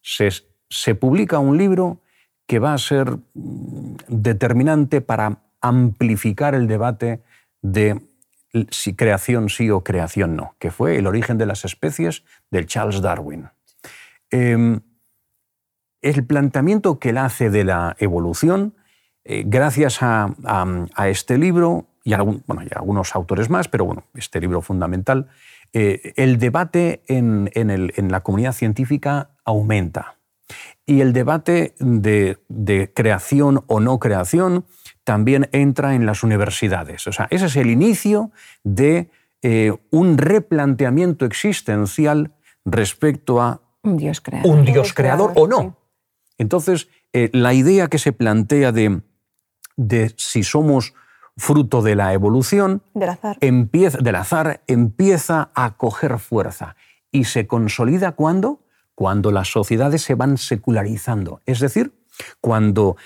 se, 0.00 0.30
se 0.70 0.94
publica 0.94 1.38
un 1.38 1.58
libro 1.58 2.00
que 2.46 2.58
va 2.58 2.74
a 2.74 2.78
ser 2.78 3.18
mm, 3.34 3.96
determinante 4.08 5.00
para 5.00 5.38
amplificar 5.60 6.54
el 6.54 6.66
debate 6.66 7.22
de 7.60 8.00
si 8.70 8.94
creación 8.94 9.48
sí 9.48 9.70
o 9.70 9.82
creación 9.82 10.36
no, 10.36 10.56
que 10.58 10.70
fue 10.70 10.98
El 10.98 11.06
origen 11.06 11.38
de 11.38 11.46
las 11.46 11.64
especies 11.64 12.24
del 12.50 12.66
Charles 12.66 13.00
Darwin. 13.00 13.48
Em, 14.30 14.80
el 16.02 16.26
planteamiento 16.26 16.98
que 16.98 17.10
él 17.10 17.18
hace 17.18 17.48
de 17.48 17.64
la 17.64 17.96
evolución, 17.98 18.74
eh, 19.24 19.42
gracias 19.46 20.02
a, 20.02 20.34
a- 20.44 20.86
a 20.94 21.08
este 21.08 21.38
libro 21.38 21.86
y 22.04 22.12
a, 22.12 22.16
algún- 22.16 22.42
bueno, 22.46 22.62
y 22.62 22.66
a 22.74 22.78
algunos 22.78 23.14
autores 23.14 23.48
más, 23.50 23.68
pero 23.68 23.84
bueno, 23.84 24.04
este 24.14 24.40
libro 24.40 24.60
fundamental, 24.62 25.28
eh, 25.72 26.12
el 26.16 26.38
debate 26.38 27.02
en, 27.06 27.50
en 27.54 27.70
el- 27.70 27.92
en 27.96 28.10
la 28.10 28.20
comunidad 28.20 28.52
científica 28.52 29.30
aumenta. 29.44 30.16
Y 30.84 31.00
el 31.00 31.12
debate 31.12 31.74
de, 31.78 32.38
de 32.48 32.92
creación 32.92 33.62
o 33.68 33.80
no 33.80 33.98
creación 33.98 34.64
también 35.04 35.48
entra 35.52 35.94
en 35.94 36.04
las 36.06 36.22
universidades. 36.22 37.06
O 37.06 37.12
sea, 37.12 37.26
ese 37.30 37.46
es 37.46 37.56
el 37.56 37.70
inicio 37.70 38.32
de 38.64 39.08
eh, 39.42 39.72
un 39.90 40.18
replanteamiento 40.18 41.24
existencial 41.24 42.32
respecto 42.64 43.40
a 43.40 43.60
Un 43.82 43.96
Dios 43.96 44.20
creador. 44.20 44.50
un 44.52 44.64
Dios 44.64 44.92
creador 44.92 45.32
creador, 45.32 45.50
o 45.60 45.62
no. 45.64 45.76
Entonces, 46.38 46.88
eh, 47.12 47.30
la 47.32 47.52
idea 47.54 47.88
que 47.88 47.98
se 47.98 48.12
plantea 48.12 48.70
de, 48.72 49.00
de 49.76 50.12
si 50.16 50.42
somos 50.42 50.94
fruto 51.36 51.80
de 51.82 51.94
la 51.96 52.12
evolución, 52.12 52.82
Del 52.94 53.08
azar. 53.10 53.36
empieza, 53.40 53.98
del 53.98 54.16
azar, 54.16 54.62
empieza 54.66 55.50
a 55.54 55.76
coger 55.76 56.18
fuerza. 56.18 56.76
¿Y 57.10 57.24
se 57.24 57.46
consolida 57.46 58.12
cuándo? 58.12 58.60
Cuando 58.94 59.30
las 59.32 59.48
sociedades 59.50 60.02
se 60.02 60.14
van 60.14 60.36
secularizando. 60.38 61.40
Es 61.46 61.60
decir, 61.60 61.94
cuando 62.40 62.96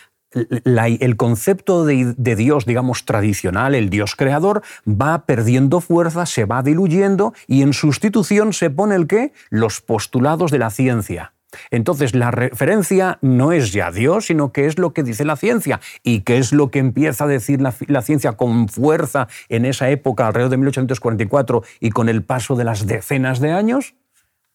la- 0.65 0.89
el 0.89 1.17
concepto 1.17 1.85
de, 1.87 2.15
de 2.19 2.37
Dios, 2.37 2.67
digamos, 2.67 3.05
tradicional, 3.05 3.75
el 3.75 3.89
Dios 3.89 4.17
creador, 4.17 4.63
va 4.87 5.25
perdiendo 5.25 5.81
fuerza, 5.81 6.27
se 6.27 6.45
va 6.45 6.63
diluyendo 6.63 7.33
y 7.47 7.63
en 7.63 7.73
sustitución 7.73 8.53
se 8.53 8.69
pone 8.69 8.97
el 8.97 9.07
qué? 9.07 9.33
Los 9.51 9.81
postulados 9.81 10.51
de 10.51 10.59
la 10.59 10.71
ciencia. 10.71 11.33
Entonces, 11.71 12.15
la 12.15 12.31
referencia 12.31 13.19
no 13.23 13.53
es 13.53 13.73
ya 13.73 13.91
Dios, 13.91 14.27
sino 14.27 14.53
que 14.53 14.67
es 14.67 14.79
lo 14.79 14.93
que 14.93 15.03
dice 15.03 15.25
la 15.25 15.37
ciencia. 15.37 15.81
¿Y 16.03 16.21
qué 16.21 16.39
es 16.39 16.53
lo 16.53 16.71
que 16.71 16.79
empieza 16.79 17.25
a 17.25 17.27
decir 17.27 17.61
la, 17.61 17.75
la 17.87 18.03
ciencia 18.03 18.33
con 18.33 18.69
fuerza 18.69 19.29
en 19.49 19.65
esa 19.65 19.89
época, 19.91 20.27
alrededor 20.27 20.51
de 20.51 20.57
1844, 20.59 21.63
y 21.81 21.91
con 21.91 22.09
el 22.09 22.23
paso 22.25 22.57
de 22.57 22.65
las 22.65 22.87
decenas 22.87 23.41
de 23.41 23.53
años? 23.53 23.95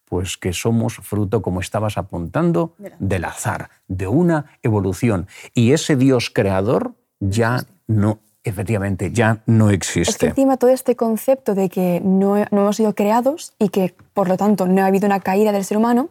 Pues 0.05 0.35
que 0.35 0.51
somos 0.51 0.95
fruto, 0.95 1.41
como 1.41 1.61
estabas 1.61 1.97
apuntando, 1.97 2.75
del 2.99 3.23
azar, 3.23 3.69
de 3.87 4.07
una 4.07 4.45
evolución. 4.61 5.27
Y 5.53 5.71
ese 5.71 5.95
Dios 5.95 6.29
creador 6.29 6.95
ya 7.21 7.63
no, 7.87 8.19
efectivamente, 8.43 9.11
ya 9.11 9.41
no 9.45 9.69
Es 9.69 9.69
que 9.69 9.75
existe. 9.75 10.27
encima 10.27 10.57
todo 10.57 10.71
este 10.71 10.95
concepto 10.97 11.55
de 11.55 11.69
que 11.69 12.01
no, 12.03 12.35
no 12.51 12.61
hemos 12.61 12.75
sido 12.75 12.93
creados 12.93 13.53
y 13.57 13.69
que 13.69 13.95
por 14.13 14.27
lo 14.27 14.35
tanto 14.35 14.67
no 14.67 14.81
ha 14.81 14.87
habido 14.87 15.05
una 15.05 15.21
caída 15.21 15.51
del 15.53 15.63
ser 15.63 15.77
humano, 15.77 16.09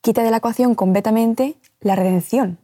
quita 0.00 0.22
de 0.22 0.30
la 0.30 0.38
ecuación 0.38 0.74
completamente 0.74 1.56
la 1.80 1.96
redención. 1.96 2.58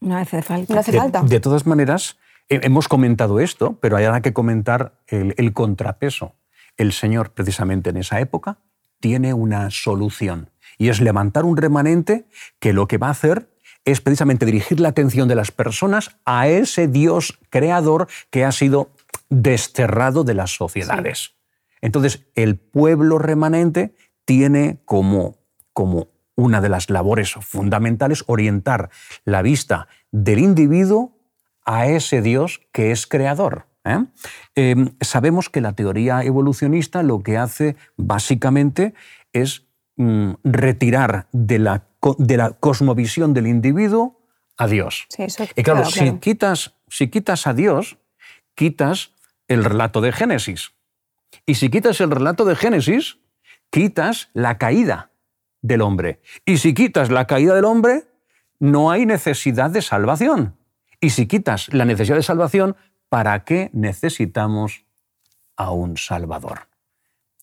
No 0.00 0.16
hace 0.16 0.42
falta. 0.42 0.74
No 0.74 0.80
hace 0.80 0.92
de, 0.92 0.98
falta. 0.98 1.22
de 1.22 1.40
todas 1.40 1.66
maneras, 1.66 2.16
he- 2.48 2.60
hemos 2.64 2.88
comentado 2.88 3.40
esto, 3.40 3.78
pero 3.80 3.96
hay 3.96 4.04
ahora 4.04 4.20
que 4.20 4.32
comentar 4.32 5.00
el, 5.06 5.34
el 5.38 5.52
contrapeso. 5.52 6.34
El 6.76 6.92
Señor, 6.92 7.30
precisamente 7.32 7.90
en 7.90 7.96
esa 7.98 8.20
época, 8.20 8.58
tiene 9.00 9.32
una 9.34 9.70
solución. 9.70 10.50
Y 10.78 10.88
es 10.88 11.00
levantar 11.00 11.44
un 11.44 11.56
remanente 11.56 12.26
que 12.58 12.72
lo 12.72 12.88
que 12.88 12.98
va 12.98 13.08
a 13.08 13.10
hacer 13.12 13.48
es 13.84 14.00
precisamente 14.00 14.46
dirigir 14.46 14.80
la 14.80 14.88
atención 14.88 15.28
de 15.28 15.34
las 15.34 15.50
personas 15.52 16.16
a 16.24 16.48
ese 16.48 16.88
Dios 16.88 17.38
creador 17.50 18.08
que 18.30 18.44
ha 18.44 18.50
sido 18.52 18.90
desterrado 19.28 20.24
de 20.24 20.34
las 20.34 20.54
sociedades. 20.56 21.34
Entonces, 21.80 22.26
el 22.34 22.56
pueblo 22.56 23.18
remanente 23.18 23.94
tiene 24.24 24.78
como, 24.86 25.36
como 25.74 26.08
una 26.36 26.60
de 26.60 26.68
las 26.68 26.90
labores 26.90 27.32
fundamentales 27.34 28.24
orientar 28.26 28.90
la 29.24 29.42
vista 29.42 29.88
del 30.10 30.38
individuo 30.38 31.16
a 31.64 31.86
ese 31.86 32.22
Dios 32.22 32.60
que 32.72 32.90
es 32.90 33.06
creador. 33.06 33.66
¿eh? 33.84 34.04
Eh, 34.56 34.74
sabemos 35.00 35.48
que 35.48 35.60
la 35.60 35.72
teoría 35.74 36.22
evolucionista 36.22 37.02
lo 37.02 37.22
que 37.22 37.38
hace 37.38 37.76
básicamente 37.96 38.94
es 39.32 39.66
mm, 39.96 40.32
retirar 40.44 41.28
de 41.32 41.58
la, 41.58 41.86
de 42.18 42.36
la 42.36 42.50
cosmovisión 42.50 43.32
del 43.34 43.46
individuo 43.46 44.20
a 44.56 44.66
Dios. 44.66 45.06
Sí, 45.08 45.22
eso- 45.22 45.44
y 45.44 45.62
claro, 45.62 45.80
claro, 45.80 45.90
si, 45.90 46.00
claro. 46.00 46.20
Quitas, 46.20 46.74
si 46.88 47.08
quitas 47.08 47.46
a 47.46 47.54
Dios, 47.54 47.98
quitas 48.54 49.12
el 49.48 49.64
relato 49.64 50.00
de 50.00 50.12
Génesis. 50.12 50.72
Y 51.46 51.56
si 51.56 51.68
quitas 51.70 52.00
el 52.00 52.10
relato 52.10 52.44
de 52.44 52.54
Génesis, 52.56 53.18
quitas 53.70 54.30
la 54.34 54.58
caída 54.58 55.10
del 55.64 55.80
hombre. 55.80 56.20
Y 56.44 56.58
si 56.58 56.74
quitas 56.74 57.10
la 57.10 57.26
caída 57.26 57.54
del 57.54 57.64
hombre, 57.64 58.04
no 58.60 58.90
hay 58.90 59.06
necesidad 59.06 59.70
de 59.70 59.80
salvación. 59.80 60.56
Y 61.00 61.10
si 61.10 61.26
quitas 61.26 61.72
la 61.72 61.86
necesidad 61.86 62.16
de 62.16 62.22
salvación, 62.22 62.76
¿para 63.08 63.44
qué 63.44 63.70
necesitamos 63.72 64.84
a 65.56 65.70
un 65.70 65.96
Salvador? 65.96 66.68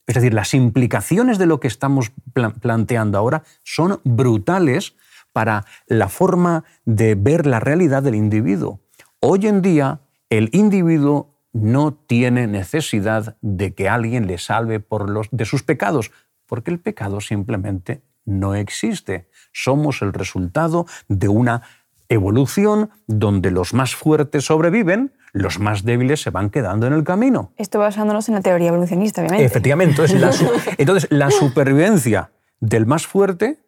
Es 0.06 0.16
decir, 0.16 0.36
las 0.36 0.54
implicaciones 0.54 1.40
de 1.40 1.48
lo 1.48 1.60
que 1.60 1.68
estamos 1.68 2.12
pla- 2.34 2.52
planteando 2.52 3.18
ahora 3.18 3.42
son 3.64 4.00
brutales 4.04 4.96
para 5.34 5.66
la 5.88 6.08
forma 6.08 6.64
de 6.86 7.16
ver 7.16 7.48
la 7.48 7.60
realidad 7.60 8.04
del 8.04 8.16
individuo. 8.16 8.82
Hoy 9.20 9.48
en 9.48 9.64
día, 9.64 10.02
el 10.30 10.50
individuo 10.52 11.40
no 11.54 11.94
tiene 11.94 12.46
necesidad 12.46 13.36
de 13.42 13.74
que 13.74 13.90
alguien 13.90 14.28
le 14.28 14.38
salve 14.38 14.80
por 14.80 15.10
los, 15.10 15.28
de 15.32 15.46
sus 15.46 15.64
pecados, 15.64 16.12
porque 16.46 16.70
el 16.70 16.80
pecado 16.80 17.22
simplemente 17.22 18.02
no 18.40 18.56
existe. 18.56 19.28
Somos 19.54 20.02
el 20.02 20.14
resultado 20.14 20.86
de 21.08 21.28
una 21.28 21.62
evolución 22.10 22.90
donde 23.08 23.52
los 23.52 23.74
más 23.74 23.96
fuertes 23.96 24.46
sobreviven, 24.46 25.14
los 25.34 25.60
más 25.60 25.84
débiles 25.84 26.22
se 26.22 26.30
van 26.30 26.50
quedando 26.50 26.88
en 26.88 26.94
el 26.94 27.04
camino. 27.04 27.54
Esto 27.58 27.80
basándonos 27.80 28.28
en 28.28 28.36
la 28.36 28.42
teoría 28.42 28.68
evolucionista, 28.70 29.22
obviamente. 29.22 29.46
Efectivamente. 29.46 29.92
Entonces 29.92 30.20
la, 30.20 30.32
entonces, 30.78 31.08
la 31.12 31.32
supervivencia 31.32 32.32
del 32.60 32.86
más 32.86 33.08
fuerte 33.08 33.60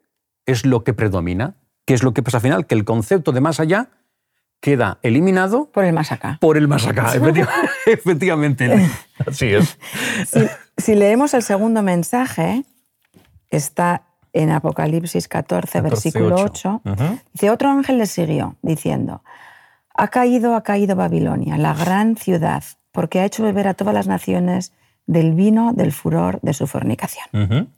es 0.46 0.66
lo 0.66 0.84
que 0.84 0.94
predomina. 0.94 1.56
¿Qué 1.86 1.94
es 1.94 2.04
lo 2.04 2.14
que 2.14 2.22
pasa 2.24 2.38
al 2.38 2.42
final? 2.44 2.66
Que 2.66 2.76
el 2.76 2.84
concepto 2.86 3.32
de 3.32 3.42
más 3.42 3.60
allá 3.60 3.90
queda 4.62 5.00
eliminado 5.04 5.70
Por 5.72 5.84
el 5.86 5.94
más 5.94 6.12
acá. 6.14 6.38
por 6.40 6.56
el 6.58 6.68
más 6.70 6.86
acá. 6.88 7.14
Efecti- 7.14 7.48
Efectivamente. 7.86 8.90
Así 9.26 9.48
es. 9.54 9.78
Si, 10.28 10.40
si 10.78 10.96
leemos 10.96 11.34
el 11.34 11.44
segundo 11.44 11.82
mensaje, 11.82 12.64
está 13.50 14.04
en 14.34 14.50
Apocalipsis 14.50 15.28
14, 15.28 15.80
14, 15.80 15.82
versículo 15.82 16.36
8. 16.36 16.82
8. 16.84 17.20
Dice, 17.34 17.50
otro 17.50 17.70
ángel 17.70 18.00
le 18.00 18.08
siguió, 18.08 18.56
diciendo, 18.62 19.24
ha 19.94 20.08
caído, 20.10 20.56
ha 20.56 20.64
caído 20.64 20.96
Babilonia, 20.96 21.58
la 21.58 21.74
gran 21.74 22.18
ciudad, 22.18 22.64
porque 22.92 23.20
ha 23.20 23.26
hecho 23.26 23.44
beber 23.44 23.68
a 23.68 23.74
todas 23.76 23.94
las 23.94 24.08
naciones 24.08 24.74
del 25.06 25.34
vino 25.34 25.74
del 25.74 25.92
furor 25.92 26.40
de 26.42 26.54
su 26.54 26.68
fornicación. 26.68 27.70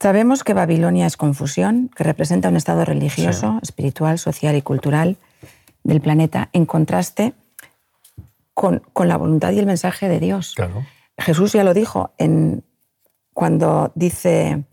Sabemos 0.00 0.44
que 0.44 0.54
Babilonia 0.54 1.06
es 1.06 1.16
confusión, 1.16 1.90
que 1.94 2.04
representa 2.04 2.48
un 2.48 2.56
estado 2.56 2.84
religioso, 2.84 3.58
espiritual, 3.62 4.18
social 4.18 4.56
y 4.56 4.62
cultural 4.62 5.16
del 5.82 6.00
planeta, 6.00 6.48
en 6.52 6.66
contraste 6.66 7.34
con, 8.54 8.82
la 8.94 9.16
voluntad 9.16 9.50
y 9.52 9.58
el 9.58 9.66
mensaje 9.66 10.08
de 10.08 10.20
Dios. 10.20 10.54
Jesús 11.18 11.52
ya 11.52 11.64
lo 11.64 11.74
dijo 11.74 12.12
en, 12.16 12.62
cuando 13.34 13.90
dice, 13.96 14.64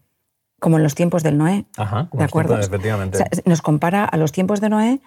como 0.65 0.77
en 0.77 0.83
los 0.83 0.95
tiempos 0.95 1.21
del 1.21 1.37
Noé. 1.37 1.65
¿De 2.11 2.23
acuerdo? 2.23 2.57
efectivamente. 2.59 3.23
nos 3.45 3.61
compara 3.61 4.03
a 4.03 4.17
los 4.17 4.31
tiempos 4.31 4.61
de 4.61 4.69
Noé 4.69 4.99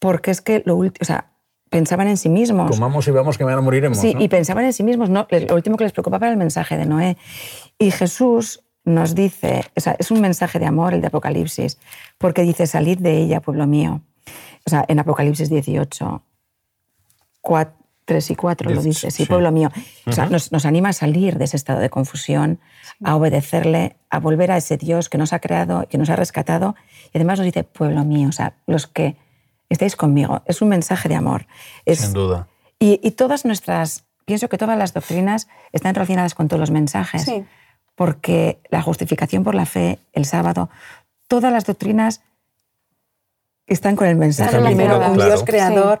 porque 0.00 0.30
es 0.30 0.40
que 0.40 0.62
lo 0.64 0.74
último, 0.74 1.02
o 1.02 1.04
sea, 1.04 1.34
pensaban 1.68 2.08
en 2.08 2.16
sí 2.16 2.30
mismos. 2.30 2.70
Comamos 2.70 3.06
y 3.06 3.10
vamos 3.10 3.36
que 3.36 3.44
mañana 3.44 3.60
moriremos. 3.60 3.98
Sí, 3.98 4.16
y 4.18 4.28
pensaban 4.28 4.64
en 4.64 4.72
sí 4.72 4.82
mismos. 4.82 5.10
No, 5.10 5.26
lo 5.30 5.54
último 5.54 5.76
que 5.76 5.84
les 5.84 5.92
preocupaba 5.92 6.28
era 6.28 6.32
el 6.32 6.38
mensaje 6.38 6.78
de 6.78 6.86
Noé. 6.86 7.18
Y 7.78 7.90
Jesús 7.90 8.64
nos 8.86 9.14
dice, 9.14 9.66
o 9.76 9.80
sea, 9.80 9.96
es 9.98 10.10
un 10.10 10.22
mensaje 10.22 10.58
de 10.58 10.64
amor 10.64 10.94
el 10.94 11.02
de 11.02 11.08
Apocalipsis, 11.08 11.76
porque 12.16 12.40
dice, 12.40 12.66
salid 12.66 12.98
de 12.98 13.18
ella, 13.18 13.42
pueblo 13.42 13.66
mío. 13.66 14.00
O 14.64 14.70
sea, 14.70 14.86
en 14.88 14.98
Apocalipsis 14.98 15.50
18, 15.50 16.22
3 18.06 18.30
y 18.30 18.36
4 18.36 18.70
lo 18.70 18.82
dice, 18.82 19.10
sí, 19.10 19.26
pueblo 19.26 19.52
mío. 19.52 19.70
O 20.06 20.12
sea, 20.12 20.26
nos, 20.26 20.52
nos, 20.52 20.64
anima 20.64 20.90
a 20.90 20.92
salir 20.92 21.36
de 21.36 21.44
ese 21.44 21.56
estado 21.56 21.80
de 21.80 21.90
confusión, 21.90 22.60
a 23.04 23.16
obedecerle, 23.16 23.96
a 24.10 24.20
volver 24.20 24.52
a 24.52 24.56
ese 24.56 24.78
Dios 24.78 25.08
que 25.08 25.18
nos 25.18 25.32
ha 25.32 25.40
creado, 25.40 25.86
que 25.88 25.98
nos 25.98 26.08
ha 26.08 26.16
rescatado, 26.16 26.76
y 27.12 27.18
además 27.18 27.40
nos 27.40 27.46
dice, 27.46 27.64
pueblo 27.64 28.04
mío, 28.04 28.28
o 28.28 28.32
sea, 28.32 28.54
los 28.66 28.86
que 28.86 29.16
estáis 29.68 29.96
conmigo. 29.96 30.42
Es 30.46 30.62
un 30.62 30.68
mensaje 30.68 31.08
de 31.08 31.16
amor. 31.16 31.46
Sin 31.86 32.12
duda. 32.12 32.48
Y, 32.78 33.10
todas 33.12 33.44
nuestras, 33.44 34.04
pienso 34.24 34.48
que 34.48 34.58
todas 34.58 34.78
las 34.78 34.92
doctrinas 34.92 35.48
están 35.72 35.94
relacionadas 35.94 36.34
con 36.34 36.48
todos 36.48 36.60
los 36.60 36.70
mensajes. 36.70 37.22
Sí. 37.22 37.44
Porque 37.94 38.60
la 38.70 38.82
justificación 38.82 39.42
por 39.42 39.54
la 39.54 39.66
fe, 39.66 39.98
el 40.12 40.26
sábado, 40.26 40.68
todas 41.28 41.52
las 41.52 41.64
doctrinas 41.64 42.20
están 43.66 43.96
con 43.96 44.06
el 44.06 44.16
mensaje 44.16 44.60
primero, 44.60 44.98
un 45.10 45.16
Dios 45.16 45.42
creador, 45.44 46.00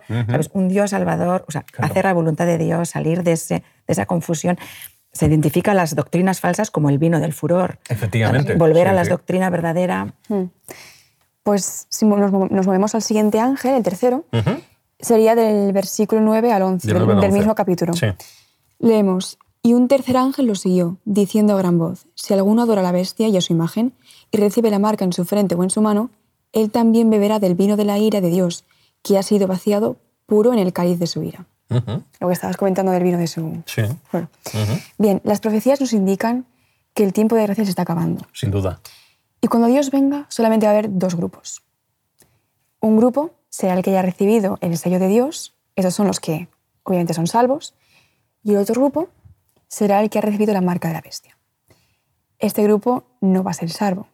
un 0.52 0.68
Dios 0.68 0.90
salvador, 0.90 1.44
o 1.48 1.52
sea, 1.52 1.64
hacer 1.78 2.04
la 2.04 2.12
voluntad 2.12 2.46
de 2.46 2.58
Dios, 2.58 2.90
salir 2.90 3.22
de, 3.22 3.32
ese, 3.32 3.54
de 3.86 3.92
esa 3.92 4.06
confusión. 4.06 4.58
Se 5.12 5.26
identifican 5.26 5.76
las 5.76 5.94
doctrinas 5.94 6.40
falsas 6.40 6.70
como 6.70 6.90
el 6.90 6.98
vino 6.98 7.20
del 7.20 7.32
furor. 7.32 7.78
Efectivamente. 7.88 8.54
Volver 8.54 8.88
a 8.88 8.92
la 8.92 9.04
doctrina 9.04 9.48
verdadera. 9.48 10.14
Hmm 10.28 10.44
pues 11.46 11.86
si 11.90 12.04
nos, 12.04 12.32
movemos 12.32 12.96
al 12.96 13.02
siguiente 13.02 13.38
ángel, 13.38 13.76
el 13.76 13.82
tercero, 13.84 14.24
sería 14.98 15.36
del 15.36 15.72
versículo 15.72 16.20
9 16.20 16.52
al 16.52 16.62
11, 16.62 16.92
del, 16.92 17.30
mismo 17.30 17.54
capítulo. 17.54 17.92
Leemos, 18.80 19.38
y 19.62 19.74
un 19.74 19.86
tercer 19.86 20.16
ángel 20.16 20.46
lo 20.46 20.56
siguió, 20.56 20.98
diciendo 21.04 21.54
a 21.54 21.58
gran 21.58 21.78
voz, 21.78 22.08
si 22.16 22.34
alguno 22.34 22.62
adora 22.62 22.80
a 22.80 22.82
la 22.82 22.90
bestia 22.90 23.28
y 23.28 23.36
a 23.36 23.40
su 23.40 23.52
imagen, 23.52 23.92
y 24.32 24.38
recibe 24.38 24.72
la 24.72 24.80
marca 24.80 25.04
en 25.04 25.12
su 25.12 25.24
frente 25.24 25.54
o 25.54 25.62
en 25.62 25.70
su 25.70 25.80
mano, 25.80 26.10
él 26.56 26.70
también 26.70 27.10
beberá 27.10 27.38
del 27.38 27.54
vino 27.54 27.76
de 27.76 27.84
la 27.84 27.98
ira 27.98 28.22
de 28.22 28.30
Dios, 28.30 28.64
que 29.02 29.18
ha 29.18 29.22
sido 29.22 29.46
vaciado 29.46 29.96
puro 30.24 30.54
en 30.54 30.58
el 30.58 30.72
cáliz 30.72 30.98
de 30.98 31.06
su 31.06 31.22
ira. 31.22 31.44
Lo 31.68 32.28
que 32.28 32.32
estabas 32.32 32.56
comentando 32.56 32.92
del 32.92 33.02
vino 33.02 33.18
de 33.18 33.26
su... 33.26 33.62
Sí. 33.66 33.82
Bien, 34.96 35.20
las 35.22 35.40
profecías 35.40 35.80
nos 35.80 35.92
indican 35.92 36.46
que 36.94 37.04
el 37.04 37.12
tiempo 37.12 37.36
de 37.36 37.42
gracia 37.42 37.64
se 37.64 37.70
está 37.70 37.82
acabando. 37.82 38.26
Sin 38.32 38.50
duda. 38.50 38.80
Y 39.42 39.48
cuando 39.48 39.68
Dios 39.68 39.90
venga, 39.90 40.24
solamente 40.30 40.64
va 40.64 40.72
a 40.72 40.78
haber 40.78 40.96
dos 40.96 41.14
grupos. 41.14 41.62
Un 42.80 42.96
grupo 42.96 43.34
será 43.50 43.74
el 43.74 43.82
que 43.82 43.90
haya 43.90 44.00
recibido 44.00 44.56
el 44.62 44.78
sello 44.78 44.98
de 44.98 45.08
Dios, 45.08 45.54
esos 45.74 45.94
son 45.94 46.06
los 46.06 46.20
que 46.20 46.48
obviamente 46.84 47.12
son 47.12 47.26
salvos, 47.26 47.74
y 48.42 48.52
el 48.52 48.58
otro 48.58 48.80
grupo 48.80 49.08
será 49.68 50.00
el 50.00 50.08
que 50.08 50.20
ha 50.20 50.22
recibido 50.22 50.54
la 50.54 50.62
marca 50.62 50.88
de 50.88 50.94
la 50.94 51.02
bestia. 51.02 51.36
Este 52.38 52.62
grupo 52.62 53.04
no 53.20 53.42
va 53.42 53.50
a 53.50 53.54
ser 53.54 53.68
salvo. 53.68 54.08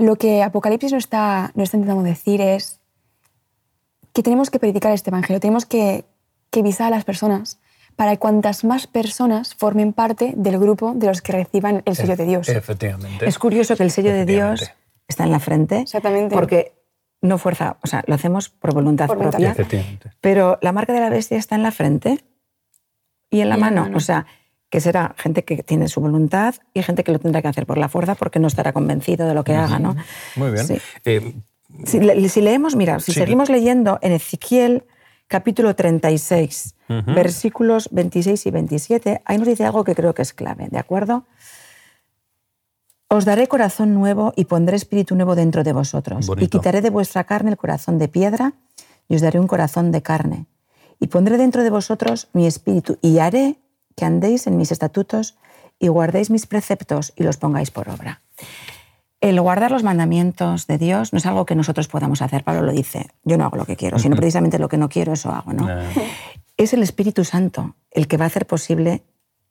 Lo 0.00 0.16
que 0.16 0.42
Apocalipsis 0.42 0.92
nos 0.92 1.04
está, 1.04 1.52
está 1.54 1.76
intentando 1.76 2.02
decir 2.02 2.40
es 2.40 2.80
que 4.14 4.22
tenemos 4.22 4.48
que 4.48 4.58
predicar 4.58 4.92
este 4.92 5.10
evangelio, 5.10 5.40
tenemos 5.40 5.66
que, 5.66 6.06
que 6.50 6.62
visar 6.62 6.86
a 6.86 6.90
las 6.90 7.04
personas 7.04 7.60
para 7.96 8.16
cuantas 8.16 8.64
más 8.64 8.86
personas 8.86 9.54
formen 9.54 9.92
parte 9.92 10.32
del 10.34 10.58
grupo 10.58 10.94
de 10.94 11.06
los 11.06 11.20
que 11.20 11.32
reciban 11.32 11.82
el 11.84 11.96
sello 11.96 12.16
de 12.16 12.24
Dios. 12.24 12.48
Efectivamente. 12.48 13.28
Es 13.28 13.38
curioso 13.38 13.76
que 13.76 13.82
el 13.82 13.90
sello 13.90 14.10
de 14.10 14.24
Dios 14.24 14.72
está 15.06 15.24
en 15.24 15.32
la 15.32 15.38
frente. 15.38 15.80
Exactamente. 15.80 16.34
Porque 16.34 16.72
no 17.20 17.36
fuerza, 17.36 17.76
o 17.82 17.86
sea, 17.86 18.02
lo 18.06 18.14
hacemos 18.14 18.48
por 18.48 18.72
voluntad 18.72 19.06
propia. 19.06 19.50
Efectivamente. 19.50 20.12
Pero 20.22 20.58
la 20.62 20.72
marca 20.72 20.94
de 20.94 21.00
la 21.00 21.10
bestia 21.10 21.36
está 21.36 21.56
en 21.56 21.62
la 21.62 21.72
frente 21.72 22.24
y 23.28 23.42
en 23.42 23.50
la, 23.50 23.58
mano. 23.58 23.90
O 23.94 24.00
sea, 24.00 24.24
que 24.70 24.80
será 24.80 25.14
gente 25.18 25.44
que 25.44 25.62
tiene 25.62 25.88
su 25.88 26.00
voluntad 26.00 26.54
y 26.72 26.82
gente 26.82 27.02
que 27.04 27.12
lo 27.12 27.18
tendrá 27.18 27.42
que 27.42 27.48
hacer 27.48 27.66
por 27.66 27.76
la 27.76 27.88
fuerza 27.88 28.14
porque 28.14 28.38
no 28.38 28.46
estará 28.46 28.72
convencido 28.72 29.26
de 29.26 29.34
lo 29.34 29.44
que 29.44 29.54
haga, 29.54 29.80
¿no? 29.80 29.96
Muy 30.36 30.52
bien. 30.52 30.80
Eh, 31.04 31.34
si, 31.84 32.40
leemos, 32.40 32.76
mira, 32.76 33.00
si 33.00 33.12
seguimos 33.12 33.50
leyendo 33.50 33.98
en 34.00 34.12
Ezequiel 34.12 34.84
capítulo 35.26 35.74
36, 35.74 36.74
versículos 37.06 37.88
26 37.92 38.46
y 38.46 38.50
27, 38.50 39.22
ahí 39.24 39.38
nos 39.38 39.46
dice 39.46 39.64
algo 39.64 39.84
que 39.84 39.94
creo 39.94 40.14
que 40.14 40.22
es 40.22 40.32
clave, 40.32 40.68
¿de 40.70 40.78
acuerdo? 40.78 41.24
Os 43.08 43.24
daré 43.24 43.48
corazón 43.48 43.92
nuevo 43.94 44.32
y 44.36 44.44
pondré 44.44 44.76
espíritu 44.76 45.16
nuevo 45.16 45.34
dentro 45.34 45.64
de 45.64 45.72
vosotros. 45.72 46.30
Y 46.38 46.46
quitaré 46.46 46.80
de 46.80 46.90
vuestra 46.90 47.24
carne 47.24 47.50
el 47.50 47.56
corazón 47.56 47.98
de 47.98 48.06
piedra 48.06 48.54
y 49.08 49.16
os 49.16 49.20
daré 49.20 49.40
un 49.40 49.48
corazón 49.48 49.90
de 49.90 50.00
carne. 50.00 50.46
Y 51.00 51.08
pondré 51.08 51.36
dentro 51.36 51.64
de 51.64 51.70
vosotros 51.70 52.28
mi 52.32 52.46
espíritu 52.46 52.98
y 53.02 53.18
haré 53.18 53.58
que 54.00 54.06
andéis 54.06 54.46
en 54.46 54.56
mis 54.56 54.72
estatutos 54.72 55.36
y 55.78 55.88
guardéis 55.88 56.30
mis 56.30 56.46
preceptos 56.46 57.12
y 57.16 57.22
los 57.22 57.36
pongáis 57.36 57.70
por 57.70 57.90
obra. 57.90 58.22
El 59.20 59.38
guardar 59.38 59.70
los 59.70 59.82
mandamientos 59.82 60.66
de 60.66 60.78
Dios 60.78 61.12
no 61.12 61.18
es 61.18 61.26
algo 61.26 61.44
que 61.44 61.54
nosotros 61.54 61.86
podamos 61.86 62.22
hacer. 62.22 62.42
Pablo 62.42 62.62
lo 62.62 62.72
dice, 62.72 63.10
yo 63.24 63.36
no 63.36 63.44
hago 63.44 63.58
lo 63.58 63.66
que 63.66 63.76
quiero, 63.76 63.98
sino 63.98 64.16
precisamente 64.16 64.58
lo 64.58 64.70
que 64.70 64.78
no 64.78 64.88
quiero, 64.88 65.12
eso 65.12 65.30
hago. 65.30 65.52
¿no? 65.52 65.68
Es 66.56 66.72
el 66.72 66.82
Espíritu 66.82 67.24
Santo 67.24 67.76
el 67.90 68.08
que 68.08 68.16
va 68.16 68.24
a 68.24 68.28
hacer 68.28 68.46
posible 68.46 69.02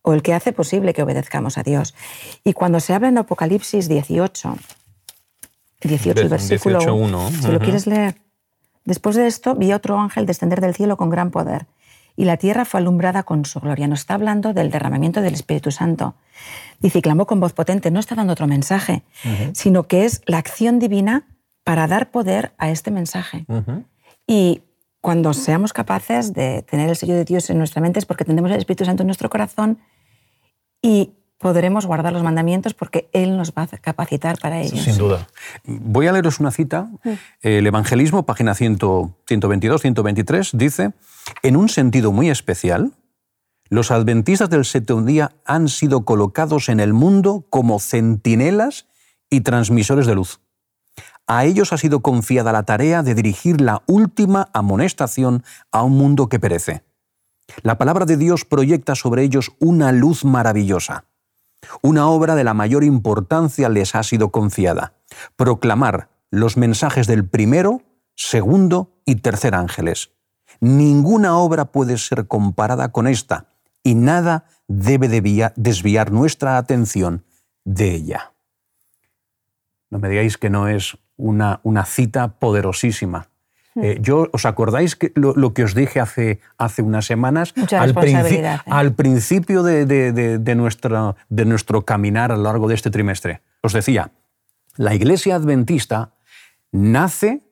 o 0.01 0.13
el 0.13 0.23
que 0.23 0.33
hace 0.33 0.51
posible 0.51 0.95
que 0.95 1.03
obedezcamos 1.03 1.59
a 1.59 1.63
Dios. 1.63 1.93
Y 2.43 2.53
cuando 2.53 2.79
se 2.79 2.95
habla 2.95 3.09
en 3.09 3.19
Apocalipsis 3.19 3.87
18, 3.87 4.57
18 5.81 6.21
el 6.21 6.29
versículo 6.29 6.95
1, 6.95 7.31
si 7.41 7.51
lo 7.51 7.59
quieres 7.59 7.85
leer, 7.85 8.15
después 8.83 9.15
de 9.15 9.27
esto 9.27 9.53
vi 9.53 9.73
otro 9.73 9.99
ángel 9.99 10.25
descender 10.25 10.59
del 10.59 10.73
cielo 10.73 10.97
con 10.97 11.11
gran 11.11 11.29
poder 11.29 11.67
y 12.19 12.25
la 12.25 12.35
tierra 12.35 12.65
fue 12.65 12.81
alumbrada 12.81 13.23
con 13.23 13.45
su 13.45 13.61
gloria. 13.61 13.87
Nos 13.87 14.01
está 14.01 14.15
hablando 14.15 14.53
del 14.53 14.71
derramamiento 14.71 15.21
del 15.21 15.33
Espíritu 15.33 15.71
Santo. 15.71 16.15
Dice, 16.81 16.99
y 16.99 17.01
clamó 17.01 17.25
con 17.25 17.39
voz 17.39 17.53
potente, 17.53 17.91
no 17.91 17.99
está 18.01 18.13
dando 18.13 18.33
otro 18.33 18.45
mensaje, 18.45 19.03
sino 19.53 19.83
que 19.83 20.03
es 20.03 20.21
la 20.25 20.37
acción 20.37 20.79
divina 20.79 21.23
para 21.63 21.87
dar 21.87 22.11
poder 22.11 22.51
a 22.57 22.71
este 22.71 22.91
mensaje. 22.91 23.45
Y 24.27 24.63
cuando 24.99 25.33
seamos 25.33 25.71
capaces 25.71 26.33
de 26.33 26.61
tener 26.63 26.89
el 26.89 26.97
sello 26.97 27.15
de 27.15 27.23
Dios 27.23 27.49
en 27.51 27.57
nuestra 27.57 27.81
mente 27.81 27.99
es 27.99 28.05
porque 28.05 28.25
tendremos 28.25 28.51
el 28.51 28.57
Espíritu 28.57 28.83
Santo 28.83 29.03
en 29.03 29.07
nuestro 29.07 29.29
corazón 29.29 29.79
y 30.81 31.13
podremos 31.37 31.85
guardar 31.85 32.11
los 32.11 32.23
mandamientos 32.23 32.73
porque 32.73 33.09
Él 33.13 33.37
nos 33.37 33.53
va 33.53 33.61
a 33.63 33.67
capacitar 33.77 34.37
para 34.39 34.59
ello. 34.59 34.75
Sin 34.75 34.97
duda. 34.97 35.25
Voy 35.63 36.07
a 36.07 36.11
leeros 36.11 36.41
una 36.41 36.51
cita. 36.51 36.89
El 37.41 37.65
Evangelismo, 37.65 38.25
página 38.25 38.51
122-123, 38.55 40.51
dice, 40.51 40.91
en 41.43 41.55
un 41.55 41.69
sentido 41.69 42.11
muy 42.11 42.29
especial, 42.29 42.93
los 43.69 43.91
adventistas 43.91 44.49
del 44.49 44.65
séptimo 44.65 45.03
día 45.03 45.31
han 45.45 45.67
sido 45.67 46.03
colocados 46.03 46.69
en 46.69 46.79
el 46.79 46.93
mundo 46.93 47.45
como 47.49 47.79
centinelas 47.79 48.87
y 49.29 49.41
transmisores 49.41 50.07
de 50.07 50.15
luz. 50.15 50.41
A 51.27 51.45
ellos 51.45 51.71
ha 51.71 51.77
sido 51.77 51.99
confiada 52.01 52.51
la 52.51 52.63
tarea 52.63 53.03
de 53.03 53.13
dirigir 53.13 53.61
la 53.61 53.83
última 53.85 54.49
amonestación 54.53 55.43
a 55.71 55.83
un 55.83 55.95
mundo 55.95 56.27
que 56.27 56.39
perece. 56.39 56.83
La 57.61 57.77
palabra 57.77 58.05
de 58.05 58.17
Dios 58.17 58.45
proyecta 58.45 58.95
sobre 58.95 59.23
ellos 59.23 59.51
una 59.59 59.91
luz 59.91 60.25
maravillosa. 60.25 61.05
Una 61.83 62.07
obra 62.07 62.35
de 62.35 62.43
la 62.43 62.55
mayor 62.55 62.83
importancia 62.83 63.69
les 63.69 63.93
ha 63.93 64.01
sido 64.01 64.31
confiada, 64.31 64.93
proclamar 65.35 66.09
los 66.31 66.57
mensajes 66.57 67.05
del 67.05 67.27
primero, 67.27 67.83
segundo 68.15 68.99
y 69.05 69.15
tercer 69.15 69.53
ángeles. 69.53 70.11
Ninguna 70.59 71.37
obra 71.37 71.65
puede 71.65 71.97
ser 71.97 72.27
comparada 72.27 72.91
con 72.91 73.07
esta 73.07 73.47
y 73.83 73.95
nada 73.95 74.45
debe 74.67 75.07
desviar 75.55 76.11
nuestra 76.11 76.57
atención 76.57 77.23
de 77.63 77.95
ella. 77.95 78.33
No 79.89 79.99
me 79.99 80.09
digáis 80.09 80.37
que 80.37 80.49
no 80.49 80.67
es 80.67 80.97
una, 81.17 81.59
una 81.63 81.85
cita 81.85 82.39
poderosísima. 82.39 83.29
Hmm. 83.73 83.83
Eh, 83.83 83.97
yo, 84.01 84.27
¿Os 84.31 84.45
acordáis 84.45 84.95
que 84.95 85.11
lo, 85.15 85.53
que 85.53 85.63
os 85.63 85.73
dije 85.73 85.99
hace, 85.99 86.39
hace 86.57 86.81
unas 86.81 87.05
semanas? 87.05 87.53
al, 87.71 87.95
¿eh? 88.05 88.59
al, 88.65 88.93
principio 88.93 89.63
de, 89.63 89.85
de, 89.85 90.55
nuestro, 90.55 91.15
de 91.29 91.45
nuestro 91.45 91.85
caminar 91.85 92.31
a 92.31 92.37
lo 92.37 92.43
largo 92.43 92.67
de 92.67 92.75
este 92.75 92.91
trimestre. 92.91 93.41
Os 93.61 93.73
decía, 93.73 94.11
la 94.75 94.93
Iglesia 94.93 95.35
Adventista 95.35 96.13
nace 96.71 97.48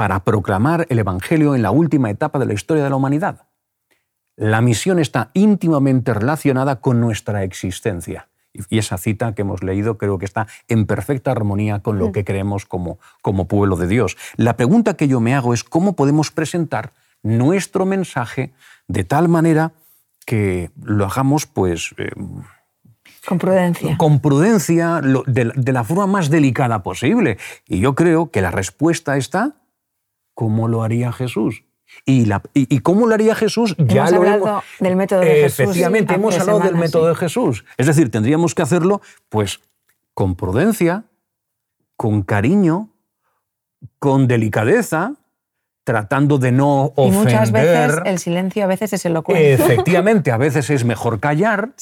para 0.00 0.24
proclamar 0.24 0.86
el 0.88 0.98
Evangelio 0.98 1.54
en 1.54 1.60
la 1.60 1.72
última 1.72 2.08
etapa 2.08 2.38
de 2.38 2.46
la 2.46 2.54
historia 2.54 2.82
de 2.82 2.88
la 2.88 2.96
humanidad. 2.96 3.42
La 4.34 4.62
misión 4.62 4.98
está 4.98 5.30
íntimamente 5.34 6.14
relacionada 6.14 6.76
con 6.76 7.02
nuestra 7.02 7.44
existencia 7.44 8.30
Y 8.70 8.78
esa 8.78 8.96
cita 8.96 9.34
que 9.34 9.42
hemos 9.42 9.62
leído 9.62 9.98
creo 9.98 10.16
que 10.16 10.24
está 10.24 10.46
en 10.68 10.86
perfecta 10.86 11.32
armonía 11.32 11.80
con 11.80 11.98
lo 11.98 12.08
mm. 12.08 12.12
que 12.12 12.24
creemos 12.24 12.64
como, 12.64 12.98
como 13.20 13.46
pueblo 13.46 13.76
de 13.76 13.88
Dios. 13.88 14.16
La 14.36 14.56
pregunta 14.56 14.94
que 14.94 15.06
yo 15.06 15.20
me 15.20 15.34
hago 15.34 15.52
es 15.52 15.64
cómo 15.64 15.94
podemos 15.94 16.30
presentar 16.30 16.94
nuestro 17.22 17.84
mensaje 17.84 18.54
de 18.88 19.04
tal 19.04 19.28
manera 19.28 19.72
que 20.24 20.70
lo 20.82 21.04
hagamos 21.04 21.44
pues... 21.44 21.94
Eh, 21.98 22.08
con 23.26 23.36
prudencia. 23.36 23.98
Con 23.98 24.20
prudencia, 24.20 25.02
de, 25.02 25.72
la 25.74 25.84
forma 25.84 26.06
más 26.06 26.30
delicada 26.30 26.82
posible. 26.82 27.36
Y 27.68 27.80
yo 27.80 27.94
creo 27.94 28.30
que 28.30 28.40
la 28.40 28.50
respuesta 28.50 29.18
está 29.18 29.59
como 30.40 30.68
lo 30.68 30.82
haría 30.82 31.12
Jesús. 31.12 31.64
Y, 32.06 32.24
la, 32.24 32.40
y, 32.54 32.78
cómo 32.78 33.06
lo 33.06 33.12
haría 33.12 33.34
Jesús? 33.34 33.76
Ya 33.76 34.08
hemos 34.08 34.26
hablado 34.26 34.62
del 34.78 34.96
método 34.96 35.20
de 35.20 35.26
Jesús. 35.26 35.60
Efectivamente, 35.60 36.14
hemos 36.14 36.40
hablado 36.40 36.60
del 36.60 36.76
método 36.76 37.08
de 37.08 37.14
Jesús. 37.14 37.66
Es 37.76 37.86
decir, 37.86 38.10
tendríamos 38.10 38.54
que 38.54 38.62
hacerlo 38.62 39.02
pues 39.28 39.60
con 40.14 40.36
prudencia, 40.36 41.04
con 41.98 42.22
cariño, 42.22 42.88
con 43.98 44.28
delicadeza, 44.28 45.12
tratando 45.84 46.38
de 46.38 46.52
no 46.52 46.94
ofender. 46.96 47.12
Y 47.12 47.18
muchas 47.18 47.52
veces 47.52 48.00
el 48.06 48.18
silencio 48.18 48.64
a 48.64 48.66
veces 48.66 48.94
es 48.94 49.04
elocuente. 49.04 49.52
Efectivamente, 49.52 50.32
a 50.32 50.38
veces 50.38 50.70
es 50.70 50.86
mejor 50.86 51.20
callar. 51.20 51.74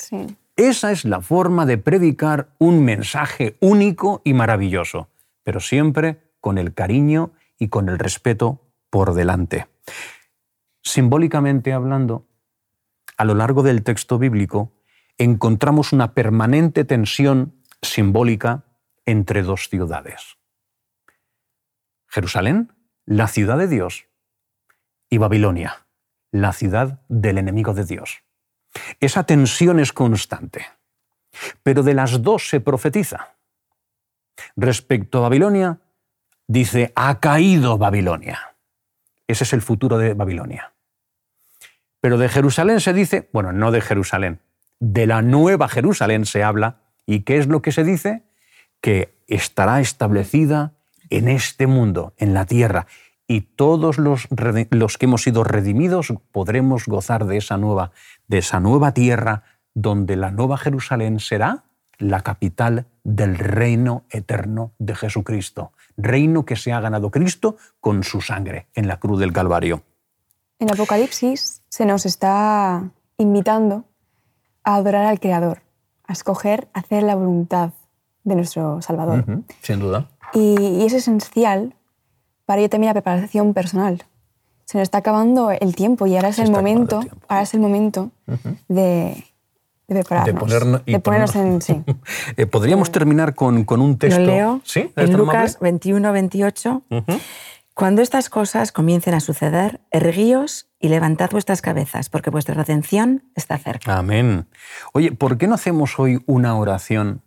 Esa 0.57 0.91
es 0.91 1.05
la 1.05 1.21
forma 1.21 1.65
de 1.65 1.79
predicar 1.79 2.49
un 2.59 2.85
mensaje 2.85 3.57
único 3.61 4.21
y 4.25 4.35
maravilloso, 4.35 5.07
pero 5.45 5.61
siempre 5.61 6.19
con 6.41 6.59
el 6.59 6.75
cariño 6.75 7.31
y 7.59 7.69
con 7.69 7.89
el 7.89 7.99
respeto 7.99 8.73
por 8.91 9.15
delante. 9.15 9.69
Simbólicamente 10.83 11.73
hablando, 11.73 12.27
a 13.17 13.25
lo 13.25 13.35
largo 13.35 13.63
del 13.63 13.83
texto 13.83 14.19
bíblico 14.19 14.73
encontramos 15.19 15.93
una 15.93 16.15
permanente 16.15 16.85
tensión 16.85 17.63
simbólica 17.83 18.65
entre 19.05 19.43
dos 19.43 19.69
ciudades. 19.69 20.39
Jerusalén, 22.07 22.73
la 23.05 23.27
ciudad 23.29 23.59
de 23.59 23.69
Dios, 23.69 24.07
y 25.11 25.19
Babilonia, 25.19 25.87
la 26.31 26.53
ciudad 26.53 27.03
del 27.09 27.39
enemigo 27.39 27.75
de 27.75 27.85
Dios. 27.85 28.23
Esa 29.01 29.25
tensión 29.25 29.81
es 29.81 29.93
constante, 29.93 30.67
pero 31.63 31.83
de 31.83 31.95
las 31.95 32.23
dos 32.23 32.49
se 32.49 32.61
profetiza. 32.61 33.35
Respecto 34.57 35.19
a 35.19 35.23
Babilonia, 35.23 35.81
dice, 36.49 36.93
ha 36.97 37.21
caído 37.21 37.79
Babilonia. 37.79 38.57
Ese 39.29 39.45
es 39.45 39.53
el 39.53 39.63
futuro 39.63 39.99
de 39.99 40.15
Babilonia. 40.15 40.73
Pero 42.01 42.19
de 42.19 42.29
Jerusalén 42.29 42.81
se 42.81 42.93
dice, 42.93 43.29
bueno, 43.33 43.53
no 43.53 43.71
de 43.71 43.81
Jerusalén, 43.81 44.41
de 44.81 45.07
la 45.07 45.23
nueva 45.23 45.69
Jerusalén 45.69 46.25
se 46.25 46.43
habla. 46.43 46.81
¿Y 47.07 47.21
qué 47.21 47.39
es 47.39 47.47
lo 47.47 47.63
que 47.63 47.73
se 47.73 47.85
dice? 47.85 48.25
Que 48.81 49.15
estará 49.27 49.81
establecida 49.81 50.73
en 51.11 51.29
este 51.29 51.67
mundo, 51.67 52.15
en 52.17 52.35
la 52.35 52.47
tierra. 52.47 52.87
Y 53.27 53.43
todos 53.43 53.99
los, 53.99 54.29
los 54.71 54.99
que 54.99 55.07
hemos 55.07 55.23
sido 55.23 55.45
redimidos 55.45 56.13
podremos 56.33 56.87
gozar 56.87 57.27
de 57.27 57.37
esa, 57.37 57.59
nueva, 57.59 57.93
de 58.27 58.39
esa 58.39 58.61
nueva 58.61 58.95
tierra 58.95 59.43
donde 59.75 60.17
la 60.17 60.31
nueva 60.31 60.57
Jerusalén 60.57 61.21
será 61.21 61.65
la 61.99 62.23
capital 62.23 62.87
del 63.05 63.37
reino 63.37 64.05
eterno 64.11 64.73
de 64.79 64.95
Jesucristo, 64.95 65.73
reino 65.99 66.47
que 66.47 66.57
se 66.57 66.73
ha 66.73 66.81
ganado 66.81 67.11
Cristo 67.11 67.57
con 67.81 68.05
su 68.05 68.23
sangre 68.23 68.69
en 68.75 68.89
la 68.89 68.99
cruz 68.99 69.21
del 69.21 69.33
Calvario. 69.33 69.83
En 70.61 70.71
Apocalipsis 70.71 71.63
se 71.69 71.85
nos 71.85 72.07
está 72.07 72.91
invitando 73.19 73.85
a 74.65 74.77
adorar 74.77 75.05
al 75.05 75.21
Creador, 75.21 75.61
a 76.07 76.13
escoger 76.13 76.69
hacer 76.73 77.03
la 77.03 77.15
voluntad 77.15 77.71
de 78.25 78.35
nuestro 78.37 78.81
Salvador. 78.81 79.25
sin 79.61 79.81
duda. 79.81 80.09
Y, 80.33 80.85
es 80.85 80.93
esencial 80.93 81.75
para 82.47 82.61
ello 82.61 82.71
también 82.71 82.89
la 82.89 82.95
preparación 82.95 83.53
personal. 83.53 84.05
Se 84.65 84.79
nos 84.79 84.85
está 84.85 84.99
acabando 84.99 85.51
el 85.51 85.75
tiempo 85.75 86.07
y 86.07 86.17
ahora 86.17 86.29
es 86.29 86.39
el 86.39 86.51
momento, 86.51 87.01
ahora 87.29 87.43
es 87.43 87.55
el 87.55 87.61
momento 87.61 88.11
de, 88.69 89.25
de 89.89 89.95
De, 89.95 91.01
ponernos, 91.01 91.35
en... 91.35 91.63
Sí. 91.63 91.83
Eh, 92.37 92.47
Podríamos 92.47 92.93
terminar 92.93 93.35
con, 93.35 93.65
con, 93.65 93.81
un 93.81 93.99
texto... 93.99 94.21
Lo 94.21 94.27
leo 94.27 94.61
¿Sí? 94.65 94.93
en 94.95 95.17
Lucas 95.17 95.59
21, 95.61 96.13
28. 96.13 96.83
Cuando 97.75 98.03
estas 98.03 98.29
cosas 98.29 98.71
comiencen 98.73 99.15
a 99.15 99.21
suceder, 99.21 99.81
erguíos 99.91 100.69
y 100.79 100.89
levantad 100.89 101.31
vuestras 101.31 101.63
cabezas, 101.63 102.11
porque 102.11 102.29
vuestra 102.29 102.55
redención 102.55 103.23
está 103.35 103.57
cerca. 103.57 103.97
Amén. 103.97 104.47
Oye, 104.93 105.13
¿por 105.13 105.39
qué 105.39 105.47
no 105.47 105.55
hacemos 105.55 105.99
hoy 105.99 106.23
una 106.27 106.57
oración? 106.57 107.23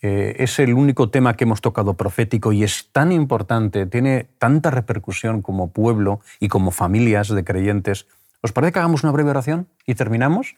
Eh, 0.00 0.36
es 0.38 0.58
el 0.58 0.74
único 0.74 1.10
tema 1.10 1.34
que 1.34 1.44
hemos 1.44 1.60
tocado 1.60 1.94
profético 1.94 2.52
y 2.52 2.62
es 2.62 2.90
tan 2.92 3.10
importante, 3.10 3.86
tiene 3.86 4.28
tanta 4.38 4.70
repercusión 4.70 5.42
como 5.42 5.70
pueblo 5.70 6.20
y 6.40 6.48
como 6.48 6.70
familias 6.70 7.28
de 7.28 7.44
creyentes. 7.44 8.06
¿Os 8.42 8.52
parece 8.52 8.72
que 8.72 8.78
hagamos 8.78 9.02
una 9.02 9.12
breve 9.12 9.30
oración 9.30 9.66
y 9.86 9.94
terminamos? 9.94 10.54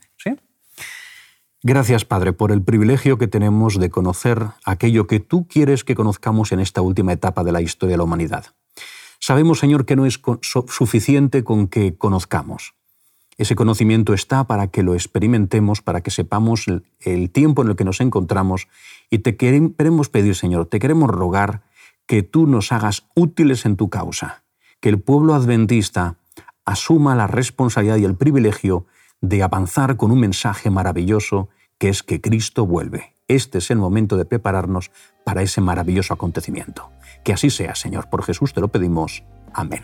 Gracias, 1.63 2.05
Padre, 2.05 2.33
por 2.33 2.53
el 2.53 2.63
privilegio 2.63 3.19
que 3.19 3.29
tenemos 3.29 3.79
de 3.81 3.91
conocer 3.91 4.47
aquello 4.65 5.07
que 5.07 5.21
tú 5.21 5.49
quieres 5.49 5.85
que 5.85 5.95
conozcamos 5.95 6.53
en 6.53 6.61
esta 6.61 6.83
última 6.83 7.13
etapa 7.13 7.45
de 7.45 7.53
la 7.53 7.61
historia 7.61 7.95
de 7.95 7.99
la 7.99 8.05
humanidad. 8.05 8.47
Sabemos, 9.19 9.59
Señor, 9.59 9.87
que 9.87 9.97
no 9.97 10.07
es 10.07 10.21
suficiente 10.43 11.43
con 11.43 11.67
que 11.67 11.97
conozcamos. 11.97 12.75
Ese 13.39 13.57
conocimiento 13.57 14.15
está 14.15 14.45
para 14.45 14.69
que 14.69 14.83
lo 14.83 14.95
experimentemos, 14.95 15.83
para 15.83 16.03
que 16.03 16.11
sepamos 16.11 16.67
el 17.01 17.31
tiempo 17.31 17.63
en 17.63 17.69
el 17.69 17.77
que 17.77 17.85
nos 17.85 18.01
encontramos 18.01 18.69
y 19.11 19.19
te 19.19 19.37
queremos 19.37 20.09
pedir, 20.09 20.35
Señor, 20.35 20.67
te 20.67 20.79
queremos 20.79 21.11
rogar 21.11 21.63
que 22.07 22.23
tú 22.23 22.47
nos 22.47 22.73
hagas 22.73 23.09
útiles 23.15 23.67
en 23.67 23.77
tu 23.77 23.91
causa, 23.91 24.45
que 24.81 24.89
el 24.89 25.01
pueblo 25.01 25.35
adventista 25.35 26.17
asuma 26.65 27.15
la 27.15 27.27
responsabilidad 27.27 27.97
y 27.97 28.05
el 28.05 28.17
privilegio 28.17 28.87
de 29.21 29.43
avanzar 29.43 29.97
con 29.97 30.11
un 30.11 30.21
mensaje 30.21 30.71
maravilloso 30.71 31.49
que 31.79 31.89
es 31.89 32.03
que 32.03 32.21
Cristo 32.21 32.67
vuelve. 32.67 33.15
Este 33.29 33.59
es 33.59 33.71
el 33.71 33.79
momento 33.79 34.17
de 34.17 34.25
prepararnos 34.25 34.91
para 35.25 35.43
ese 35.43 35.61
maravilloso 35.61 36.15
acontecimiento. 36.15 36.91
Que 37.25 37.33
así 37.33 37.51
sea, 37.51 37.75
Señor. 37.75 38.09
Por 38.09 38.23
Jesús 38.23 38.53
te 38.53 38.61
lo 38.61 38.69
pedimos. 38.69 39.25
Amén. 39.53 39.83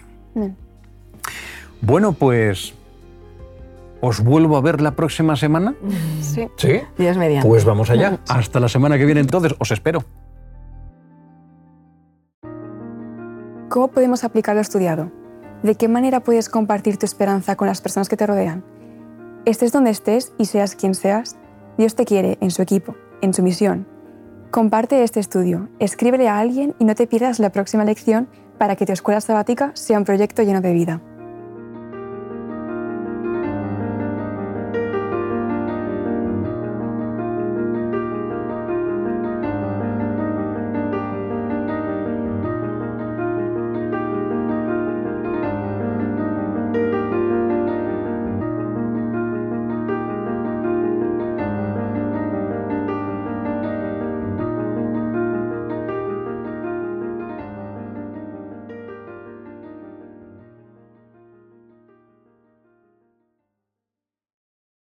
Bueno, 1.80 2.12
pues 2.12 2.74
¿Os 4.04 4.18
vuelvo 4.20 4.56
a 4.56 4.60
ver 4.60 4.80
la 4.80 4.96
próxima 4.96 5.36
semana? 5.36 5.74
Sí. 6.20 6.48
¿Sí? 6.56 6.80
Días 6.96 7.16
mediante. 7.18 7.46
Pues 7.46 7.64
vamos 7.64 7.90
allá. 7.90 8.18
Hasta 8.26 8.58
la 8.58 8.68
semana 8.68 8.96
que 8.96 9.04
viene 9.04 9.20
entonces. 9.20 9.54
Os 9.58 9.70
espero. 9.70 10.02
¿Cómo 13.68 13.88
podemos 13.88 14.24
aplicar 14.24 14.54
lo 14.54 14.62
estudiado? 14.62 15.10
¿De 15.62 15.74
qué 15.74 15.88
manera 15.88 16.20
puedes 16.20 16.48
compartir 16.48 16.96
tu 16.96 17.04
esperanza 17.04 17.54
con 17.56 17.68
las 17.68 17.82
personas 17.82 18.08
que 18.08 18.16
te 18.16 18.26
rodean? 18.26 18.64
Estés 19.44 19.72
donde 19.72 19.90
estés 19.90 20.32
y 20.38 20.44
seas 20.44 20.76
quien 20.76 20.94
seas, 20.94 21.36
Dios 21.76 21.96
te 21.96 22.04
quiere 22.04 22.38
en 22.40 22.52
su 22.52 22.62
equipo, 22.62 22.94
en 23.22 23.34
su 23.34 23.42
misión. 23.42 23.88
Comparte 24.52 25.02
este 25.02 25.18
estudio, 25.18 25.68
escríbele 25.80 26.28
a 26.28 26.38
alguien 26.38 26.76
y 26.78 26.84
no 26.84 26.94
te 26.94 27.08
pierdas 27.08 27.40
la 27.40 27.50
próxima 27.50 27.84
lección 27.84 28.28
para 28.56 28.76
que 28.76 28.86
tu 28.86 28.92
escuela 28.92 29.20
sabática 29.20 29.72
sea 29.74 29.98
un 29.98 30.04
proyecto 30.04 30.44
lleno 30.44 30.60
de 30.60 30.72
vida. 30.72 31.00